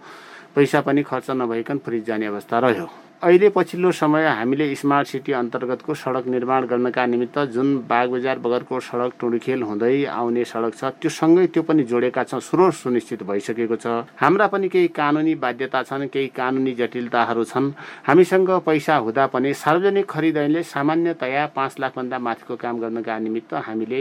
[0.55, 2.89] पैसा पनि खर्च नभइकन फ्रिज जाने अवस्था रह्यो।
[3.21, 9.13] अहिले पछिल्लो समय हामीले स्मार्ट सिटी अन्तर्गतको सडक निर्माण गर्नका निमित्त जुन बागबजार बगरको सडक
[9.21, 14.09] टुडुखेल हुँदै आउने सडक छ त्यो सँगै त्यो पनि जोडेका छौँ स्रोत सुनिश्चित भइसकेको छ।
[14.17, 17.73] हाम्रा पनि केही कानुनी बाध्यता छन् केही कानुनी जटिलताहरू छन्।
[18.09, 24.01] हामीसँग पैसा हुँदा पनि सार्वजनिक खरिद ऐनले सामान्यतया पाँच लाखभन्दा माथिको काम गर्नका निमित्त हामीले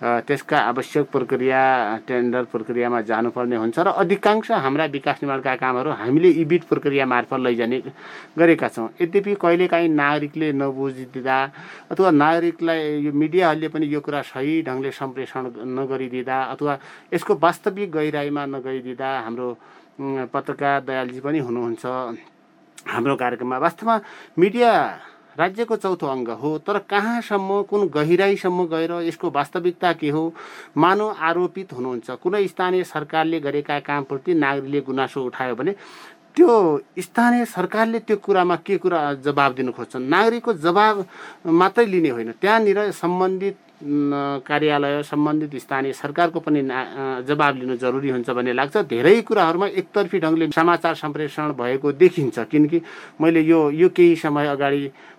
[0.00, 1.60] त्यसका आवश्यक प्रक्रिया
[2.08, 7.78] टेन्डर प्रक्रियामा जानुपर्ने हुन्छ र अधिकांश हाम्रा विकास निर्माणका कामहरू हामीले इबिट प्रक्रिया मार्फत लैजाने
[8.38, 11.38] गरेका छौँ। यद्यपि कहिलेकाहीँ नागरिकले नबुझिदिँदा
[11.92, 15.42] अथवा नागरिकलाई यो मिडियाहरूले पनि यो कुरा सही ढङ्गले सम्प्रेषण
[15.76, 16.78] नगरिदिँदा अथवा
[17.12, 19.48] यसको वास्तविक गहिराइमा नगइदिँदा हाम्रो
[20.32, 21.84] पत्रकार दयालजी पनि हुनुहुन्छ
[22.88, 23.96] हाम्रो कार्यक्रममा। वास्तवमा
[24.40, 24.70] मिडिया
[25.40, 30.22] राज्यको चौथो अङ्ग हो तर कहाँसम्म कुन गहिराइसम्म गएर यसको वास्तविकता के हो
[30.76, 35.74] मानव आरोपित हुनुहुन्छ। कुनै स्थानीय सरकारले गरेका कामप्रति नागरिकले गुनासो उठायो भने
[36.36, 36.50] त्यो
[36.98, 40.08] स्थानीय सरकारले त्यो कुरामा के कुरा जवाब दिनु खोज्छन्?
[40.08, 41.04] नागरिकको जवाब
[41.46, 43.56] मात्रै लिने होइन। त्यहाँनिर सम्बन्धित
[44.46, 46.62] कार्यालय सम्बन्धित स्थानीय सरकारको पनि
[47.26, 52.80] जवाब लिनु जरुरी हुन्छ भन्ने लाग्छ। धेरै कुराहरूमा एकतर्फी ढङ्गले समाचार सम्प्रेषण भएको देखिन्छ। किनकि
[53.20, 54.46] मैले यो यो केही समय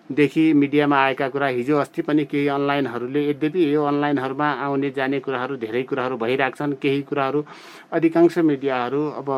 [0.02, 5.56] अगाडिदेखि मिडियामा आएका कुरा हिजो अस्ति पनि केही अनलाइनहरूले यद्यपि यो अनलाइनहरूमा आउने जाने कुराहरू
[5.56, 7.44] धेरै कुराहरू भइरहेको छन् केही कुराहरू
[7.92, 9.28] अधिकांश मिडियाहरू अब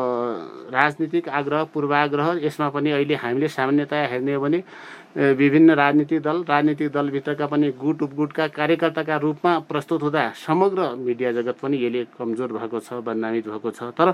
[0.73, 4.63] राजनीतिक आग्रह पूर्वाग्रह यसमा पनि अहिले हामीले सामान्यतया हेर्ने हो भने
[5.15, 11.55] विभिन्न राजनीतिक दल राजनीतिक दलभित्रका पनि गुट उपगुटका कार्यकर्ताका रूपमा प्रस्तुत हुँदा समग्र मिडिया जगत
[11.61, 14.11] पनि यसले कमजोर भएको छ बदनामित भएको छ। तर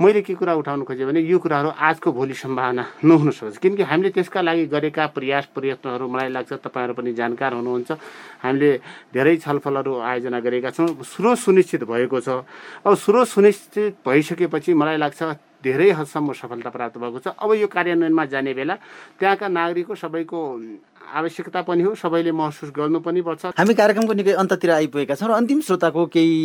[0.00, 4.10] मैले के कुरा उठाउनु खोजेँ भने यो कुराहरू आजको भोलि सम्भावना नहुन सक्छ। किनकि हामीले
[4.16, 7.90] त्यसका लागि गरेका प्रयास प्रयत्नहरू मलाई लाग्छ तपाईँहरू पनि जानकार हुनुहुन्छ।
[8.40, 8.70] हामीले
[9.12, 12.48] धेरै छलफलहरू आयोजना गरेका छौँ। स्रोत सुनिश्चित भएको छ।
[12.80, 15.20] अब स्रोत सुनिश्चित भइसकेपछि मलाई लाग्छ
[15.62, 18.74] धेरै हदसम्म सफलता प्राप्त भएको छ। अब यो कार्यान्वयनमा जाने बेला
[19.20, 20.40] त्यहाँका नागरिकको सबैको
[21.10, 25.32] आवश्यकता पनि हो सबैले महसुस गर्नु पनि पर्छ। हामी कार्यक्रमको निकै अन्ततिर आइपुगेका छौँ र
[25.32, 26.38] अन्तिम श्रोताको केही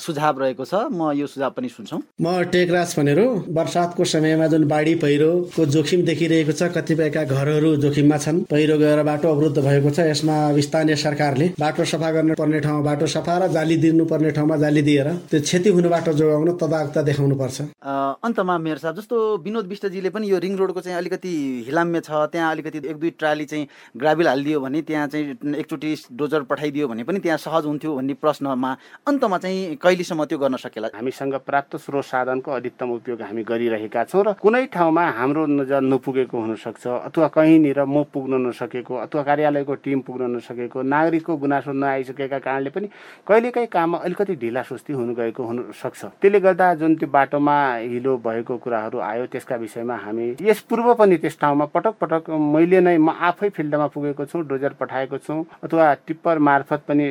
[0.00, 4.94] सुझाव रहेको छ म यो सुझाव पनि सुन्छौँ। म टेकराज भनेर वर्षातको समयमा जुन बाढी
[5.02, 10.36] पहिरोको जोखिम देखिरहेको छ कतिपयका घरहरू जोखिममा छन्। पहिरो गएर बाटो अवरुद्ध भएको छ यसमा
[10.60, 15.08] स्थानीय सरकारले बाटो सफा गर्न पर्ने ठाउँमा बाटो सफा र जाली दिनुपर्ने ठाउँमा जाली दिएर
[15.30, 17.92] त्यो क्षति हुनेबाट जोगाउन तदाकता देखाउनु पर्छ। अ,
[18.24, 21.32] अन्तमा मेयर साहब जस्तो विनोद विष्टजीले पनि यो रिङ रोडको चाहिँ अलिकति
[21.66, 23.66] हिलाम्य छ त्यहाँ अलिकति एक दुई ट्राली चाहिँ
[24.04, 28.70] ग्राबिल हालिदियो भने त्यहाँ चाहिँ एकचोटि डोजर पठाइदियो भने पनि त्यहाँ सहज हुन्थ्यो भन्ने प्रश्नमा
[29.08, 30.88] अन्तमा चाहिँ कहिलेसम्म त्यो गर्न सकेला?
[30.94, 36.36] हामीसँग प्राप्त स्रोत साधनको अधिकतम उपयोग हामी गरिरहेका छौँ र कुनै ठाउँमा हाम्रो नजर नपुगेको
[36.36, 42.70] हुनसक्छ अथवा कहीँनिर म पुग्न नसकेको अथवा कार्यालयको टिम पुग्न नसकेको नागरिकको गुनासो नआइसकेका कारणले
[42.70, 42.88] पनि
[43.24, 47.56] कहिलेकाहीँ काममा अलिकति ढिला सुस्ती हुनु गएको हुनसक्छ। त्यसले गर्दा जुन त्यो बाटोमा
[47.88, 52.80] हिलो भएको कुराहरू आयो त्यसका विषयमा हामी यस पूर्व पनि त्यस ठाउँमा पटक पटक मैले
[52.80, 55.34] नै म आफै फिल्डमा पुगेको छु डोजर पठाएको छु
[55.64, 57.06] अथवा टिप्पर मार्फत पनि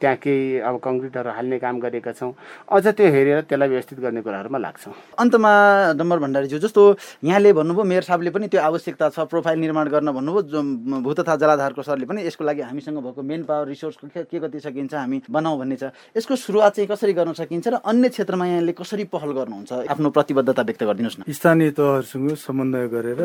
[0.00, 2.32] त्यहाँ केही अब कङ्क्रिटहरू हाल्ने काम गरेका छौँ।
[2.72, 5.52] अझ त्यो हेरेर त्यसलाई व्यवस्थित गर्ने कुराहरूमा लाग्छौँ। अन्तमा
[5.98, 6.82] डम्बर भण्डारीज्यू जस्तो
[7.24, 10.62] यहाँले भन्नुभयो मेयर साहबले पनि त्यो आवश्यकता छ प्रोफाइल निर्माण गर्न भन्नुभयो
[11.04, 14.94] भू तथा जलाधारको सरले पनि यसको लागि हामीसँग भएको मेन पावर रिसोर्सको के कति सकिन्छ
[14.94, 19.04] हामी बनाऊ भन्ने छ। यसको सुरुवात चाहिँ कसरी गर्न सकिन्छ र अन्य क्षेत्रमा यहाँले कसरी
[19.12, 19.72] पहल गर्नुहुन्छ?
[19.92, 23.20] आफ्नो प्रतिबद्धता व्यक्त गरिदिनुहोस् न। स्थानीय तहहरूसँग समन्वय गरेर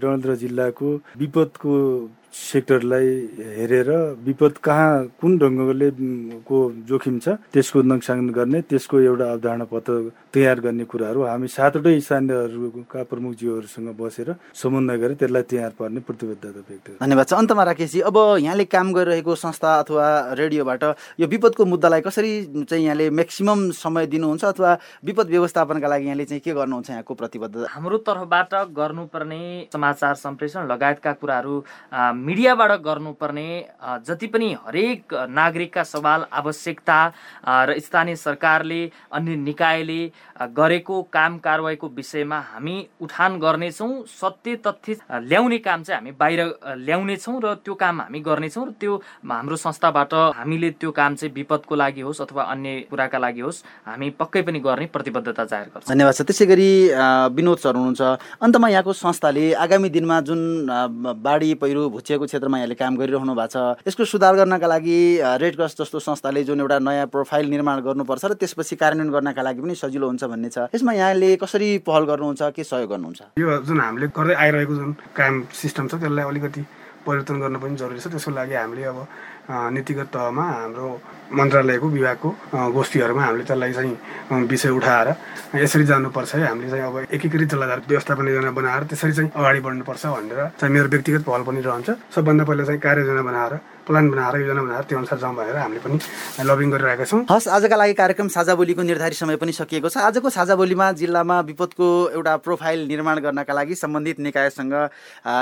[0.00, 0.88] डलन्द्र जिल्लाको
[1.20, 1.72] विपदको
[2.32, 3.06] सेक्टरलाई
[3.56, 3.90] हेरेर
[4.24, 5.90] विपद कहाँ कुन ढङ्गले
[6.46, 6.58] को
[6.88, 9.94] जोखिम छ त्यसको नोक्सान गर्ने त्यसको एउटा अवधारणा पत्र
[10.34, 16.88] तयार गर्ने कुराहरू हामी सातवटै स्थानीयहरूका प्रमुखज्यूहरूसँग बसेर समन्वय गरेर त्यसलाई तयार पार्ने प्रतिबद्धता व्यक्त
[17.02, 20.06] धन्यवाद छ। अन्तमा राकेशजी अब यहाँले काम गरिरहेको संस्था अथवा
[20.38, 20.82] रेडियोबाट
[21.18, 22.30] यो विपदको मुद्दालाई कसरी
[22.62, 24.70] चाहिँ यहाँले म्याक्सिमम समय दिनुहुन्छ अथवा
[25.04, 27.66] विपद व्यवस्थापनका लागि यहाँले चाहिँ के गर्नुहुन्छ यहाँको प्रतिबद्धता?
[27.74, 31.56] हाम्रो तर्फबाट गर्नुपर्ने समाचार सम्प्रेषण लगायतका कुराहरू
[32.22, 33.48] मिडियाबाट गर्नुपर्ने
[34.06, 37.00] जति पनि हरेक नागरिकका सवाल आवश्यकता
[37.66, 40.00] र स्थानीय सरकारले अन्य निकायले
[40.56, 46.40] गरेको काम कारवाहीको विषयमा हामी उठान गर्नेछौँ सत्य तथ्य ल्याउने काम चाहिँ हामी बाहिर
[46.86, 48.96] ल्याउनेछौँ र त्यो काम हामी गर्नेछौँ र त्यो
[49.30, 54.10] हाम्रो संस्थाबाट हामीले त्यो काम चाहिँ विपदको लागि होस् अथवा अन्य कुराका लागि होस् हामी
[54.16, 56.70] पक्कै पनि गर्ने प्रतिबद्धता जाहेर गर्छौँ। धन्यवाद छ त्यसै गरी
[57.36, 58.00] विनोद सर हुनुहुन्छ।
[58.40, 60.40] अन्तमा यहाँको संस्थाले आगामी दिनमा जुन
[61.20, 64.98] बाढी पहिरो भुचिएको क्षेत्रमा यहाँले काम गरिरहनु भएको छ यसको सुधार गर्नका लागि
[65.36, 69.60] रेड क्रस जस्तो संस्थाले जुन एउटा नयाँ प्रोफाइल निर्माण गर्नुपर्छ र त्यसपछि कार्यान्वयन गर्नका लागि
[69.60, 73.20] पनि सजिलो हुन्छ भन्ने छ। यसमा यहाँले कसरी पहल गर्नुहुन्छ के सहयोग गर्नुहुन्छ?
[73.38, 76.62] यो जुन हामीले गर्दै आइरहेको जुन काम सिस्टम छ त्यसलाई अलिकति
[77.00, 78.98] परिवर्तन गर्न पनि जरुरी छ। त्यसको लागि हामीले अब
[79.50, 80.86] नीतिगत तहमा हाम्रो
[81.32, 82.28] मन्त्रालयको विभागको
[82.76, 85.08] गोष्ठीहरूमा हामीले त्यसलाई चाहिँ विषय उठाएर
[85.64, 90.06] यसरी जानुपर्छ है। हामीले चाहिँ अब एकीकृत जलाधार व्यवस्थापन योजना बनाएर त्यसरी चाहिँ अगाडि बढ्नुपर्छ
[90.06, 93.52] भनेर चाहिँ मेरो व्यक्तिगत पहल पनि रहन्छ। सबभन्दा पहिला चाहिँ कार्ययोजना बनाएर
[93.86, 95.98] प्लान बनाएर योजना बनाएर त्यो अनुसार जाउँ भनेर हामीले पनि
[96.44, 100.30] लबिङ गरिरहेका छौँ। हस् आजका लागि कार्यक्रम साझा बोलीको निर्धारित समय पनि सकिएको छ। आजको
[100.30, 104.74] साझा बोलीमा जिल्लामा विपदको एउटा प्रोफाइल निर्माण गर्नका लागि सम्बन्धित निकायसँग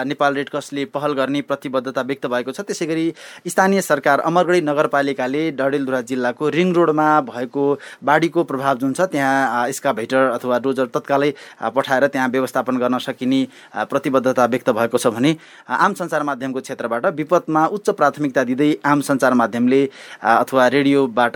[0.07, 3.07] नेपाल रेड क्रसले पहल गर्ने प्रतिबद्धता व्यक्त भएको छ। त्यसै गरी
[3.47, 7.64] स्थानीय सरकार अमरगढी नगरपालिकाले डडेलधुरा जिल्लाको रिङ रोडमा भएको
[8.05, 11.30] बाढीको प्रभाव जुन छ त्यहाँ यसका भेटर अथवा डोजर तत्कालै
[11.74, 13.41] पठाएर त्यहाँ व्यवस्थापन गर्न सकिने
[13.86, 15.36] प्रतिबद्धता व्यक्त भएको छ भने
[15.68, 19.80] आम सञ्चार माध्यमको क्षेत्रबाट विपदमा उच्च प्राथमिकता प्राथमिकता दिँदै आम सञ्चार माध्यमले
[20.22, 21.34] अथवा रेडियोबाट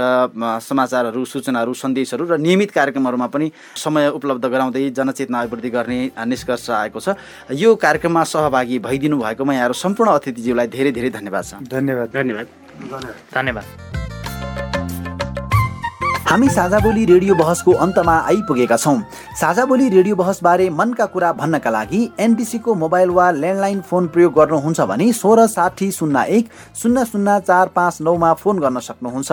[0.62, 7.00] समाचारहरू सूचनाहरू सन्देशहरू र नियमित कार्यक्रमहरूमा पनि समय उपलब्ध गराउँदै जनचेतना अभिवृद्धि गर्ने निष्कर्ष आएको
[7.00, 7.08] छ।
[7.52, 12.46] यो कार्यक्रममा सहभागी भइदिनु भएकोमा यहाँहरू सम्पूर्ण अतिथिज्यूलाई धेरै धेरै धन्यवाद छ। धन्यवाद। धन्यवाद।
[13.34, 13.66] धन्यवाद।
[16.32, 19.00] हामी साझा बोली रेडियो बहसको अन्तमा आइपुगेका छौँ।
[19.36, 24.80] साझा बोली रेडियो बहसबारे मनका कुरा भन्नका लागि एनटिसीको मोबाइल वा ल्यान्डलाइन फोन प्रयोग गर्नुहुन्छ
[24.80, 29.32] भने सोह्र साठी शून्य एक शून्य शून्य चार पाँच नौमा फोन गर्न सक्नुहुन्छ।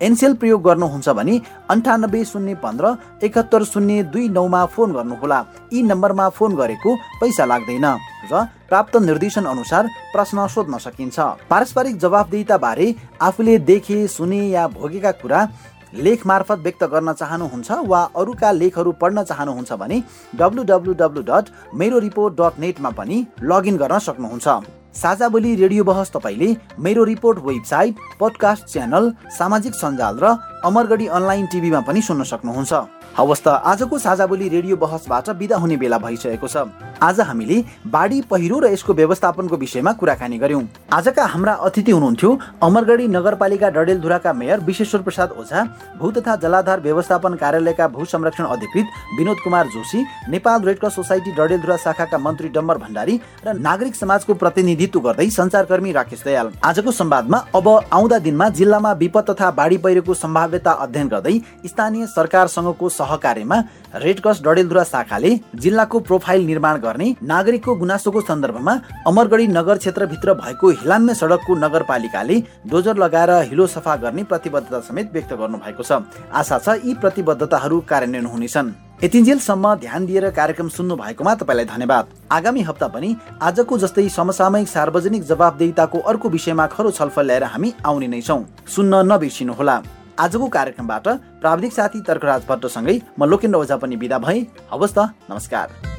[0.00, 2.94] एनसेल प्रयोग गर्नुहुन्छ भने अन्ठानब्बे शून्य पन्ध्र
[3.26, 7.86] एकहत्तर शून्य दुई नौमा फोन गर्नुहोला। यी नम्बरमा फोन गरेको पैसा लाग्दैन।
[8.30, 11.18] र प्राप्त निर्देशन अनुसार प्रश्न सोध्न सकिन्छ।
[11.50, 15.48] पारस्परिक जवाबदेहिता बारे आफूले देखे सुने या भोगेका कुरा
[15.94, 20.02] लेख मार्फत व्यक्त गर्न चाहनुहुन्छ वा अरूका लेखहरू पढ्न चाहनुहुन्छ भने
[20.36, 24.48] डब्लु डब्लु डब्लु डट मेरो रिपोर्ट डट नेटमा पनि लगइन गर्न सक्नुहुन्छ।
[24.94, 30.34] साझा बोली रेडियो बहस तपाईँले मेरो रिपोर्ट वेबसाइट पडकास्ट च्यानल सामाजिक सञ्जाल र
[30.66, 32.74] अमरगढी अनलाइन टिभीमा पनि सुन्न सक्नुहुन्छ।
[33.16, 36.66] हवस् त आजको साझा बोली रेडियो बहसबाट विदा हुने बेला भइसकेको छ।
[36.98, 37.56] आज हामीले
[37.86, 42.30] बाढी पहिरो र यसको व्यवस्थापनको विषयमा कुराकानी गर्यौँ आजका हाम्रा अतिथि हुनुहुन्थ्यो
[42.62, 45.62] अमरगढी नगरपालिका डडेलधुराका मेयर विश्वेश्वर प्रसाद ओझा
[45.96, 48.86] भू तथा जलाधार व्यवस्थापन कार्यालयका भू संरक्षण अधिकृत
[49.18, 54.34] Binod Kumar Joshi Nepal red cross society Dadeldhura शाखाका मन्त्री डम्बर भण्डारी र नागरिक समाजको
[54.34, 60.14] प्रतिनिधित्व गर्दै सञ्चारकर्मी राकेश दयाल। आजको संवादमा अब आउँदा दिनमा जिल्लामा विपद तथा बाढी पहिरोको
[60.56, 63.56] सम्भाव्यता अध्ययन गर्दै स्थानीय सरकारसँगको सहकार्यमा
[63.96, 68.74] रेड क्रस डडेलधुरा शाखाले जिल्लाको प्रोफाइल निर्माण गर्ने नागरिकको गुनासोको सन्दर्भमा
[69.06, 75.32] अमरगढी नगर क्षेत्रभित्र भएको हिलाम्य सडकको नगरपालिकाले डोजर लगाएर हिलो सफा गर्ने प्रतिबद्धता समेत व्यक्त
[75.34, 76.02] गर्नु भएको छ।
[76.32, 82.62] आशा छ यी प्रतिबद्धताहरू कार्यान्वयन हुनेछन्। यतिन्जेलसम्म ध्यान दिएर कार्यक्रम सुन्नु भएकोमा तपाईँलाई धन्यवाद। आगामी
[82.62, 88.20] हप्ता पनि आजको जस्तै समसामयिक सार्वजनिक जवाबदेहिताको अर्को विषयमा खरो छलफल ल्याएर हामी आउने नै
[88.22, 89.76] छौँ। सुन्न नबिर्सिनुहोला।
[90.18, 91.08] आजको कार्यक्रमबाट
[91.40, 94.98] प्राविधिक साथी तर्कराज भट्टसँगै म लोकेन्द्र ओझा पनि विदा भएँ। हवस् त
[95.30, 95.95] नमस्कार।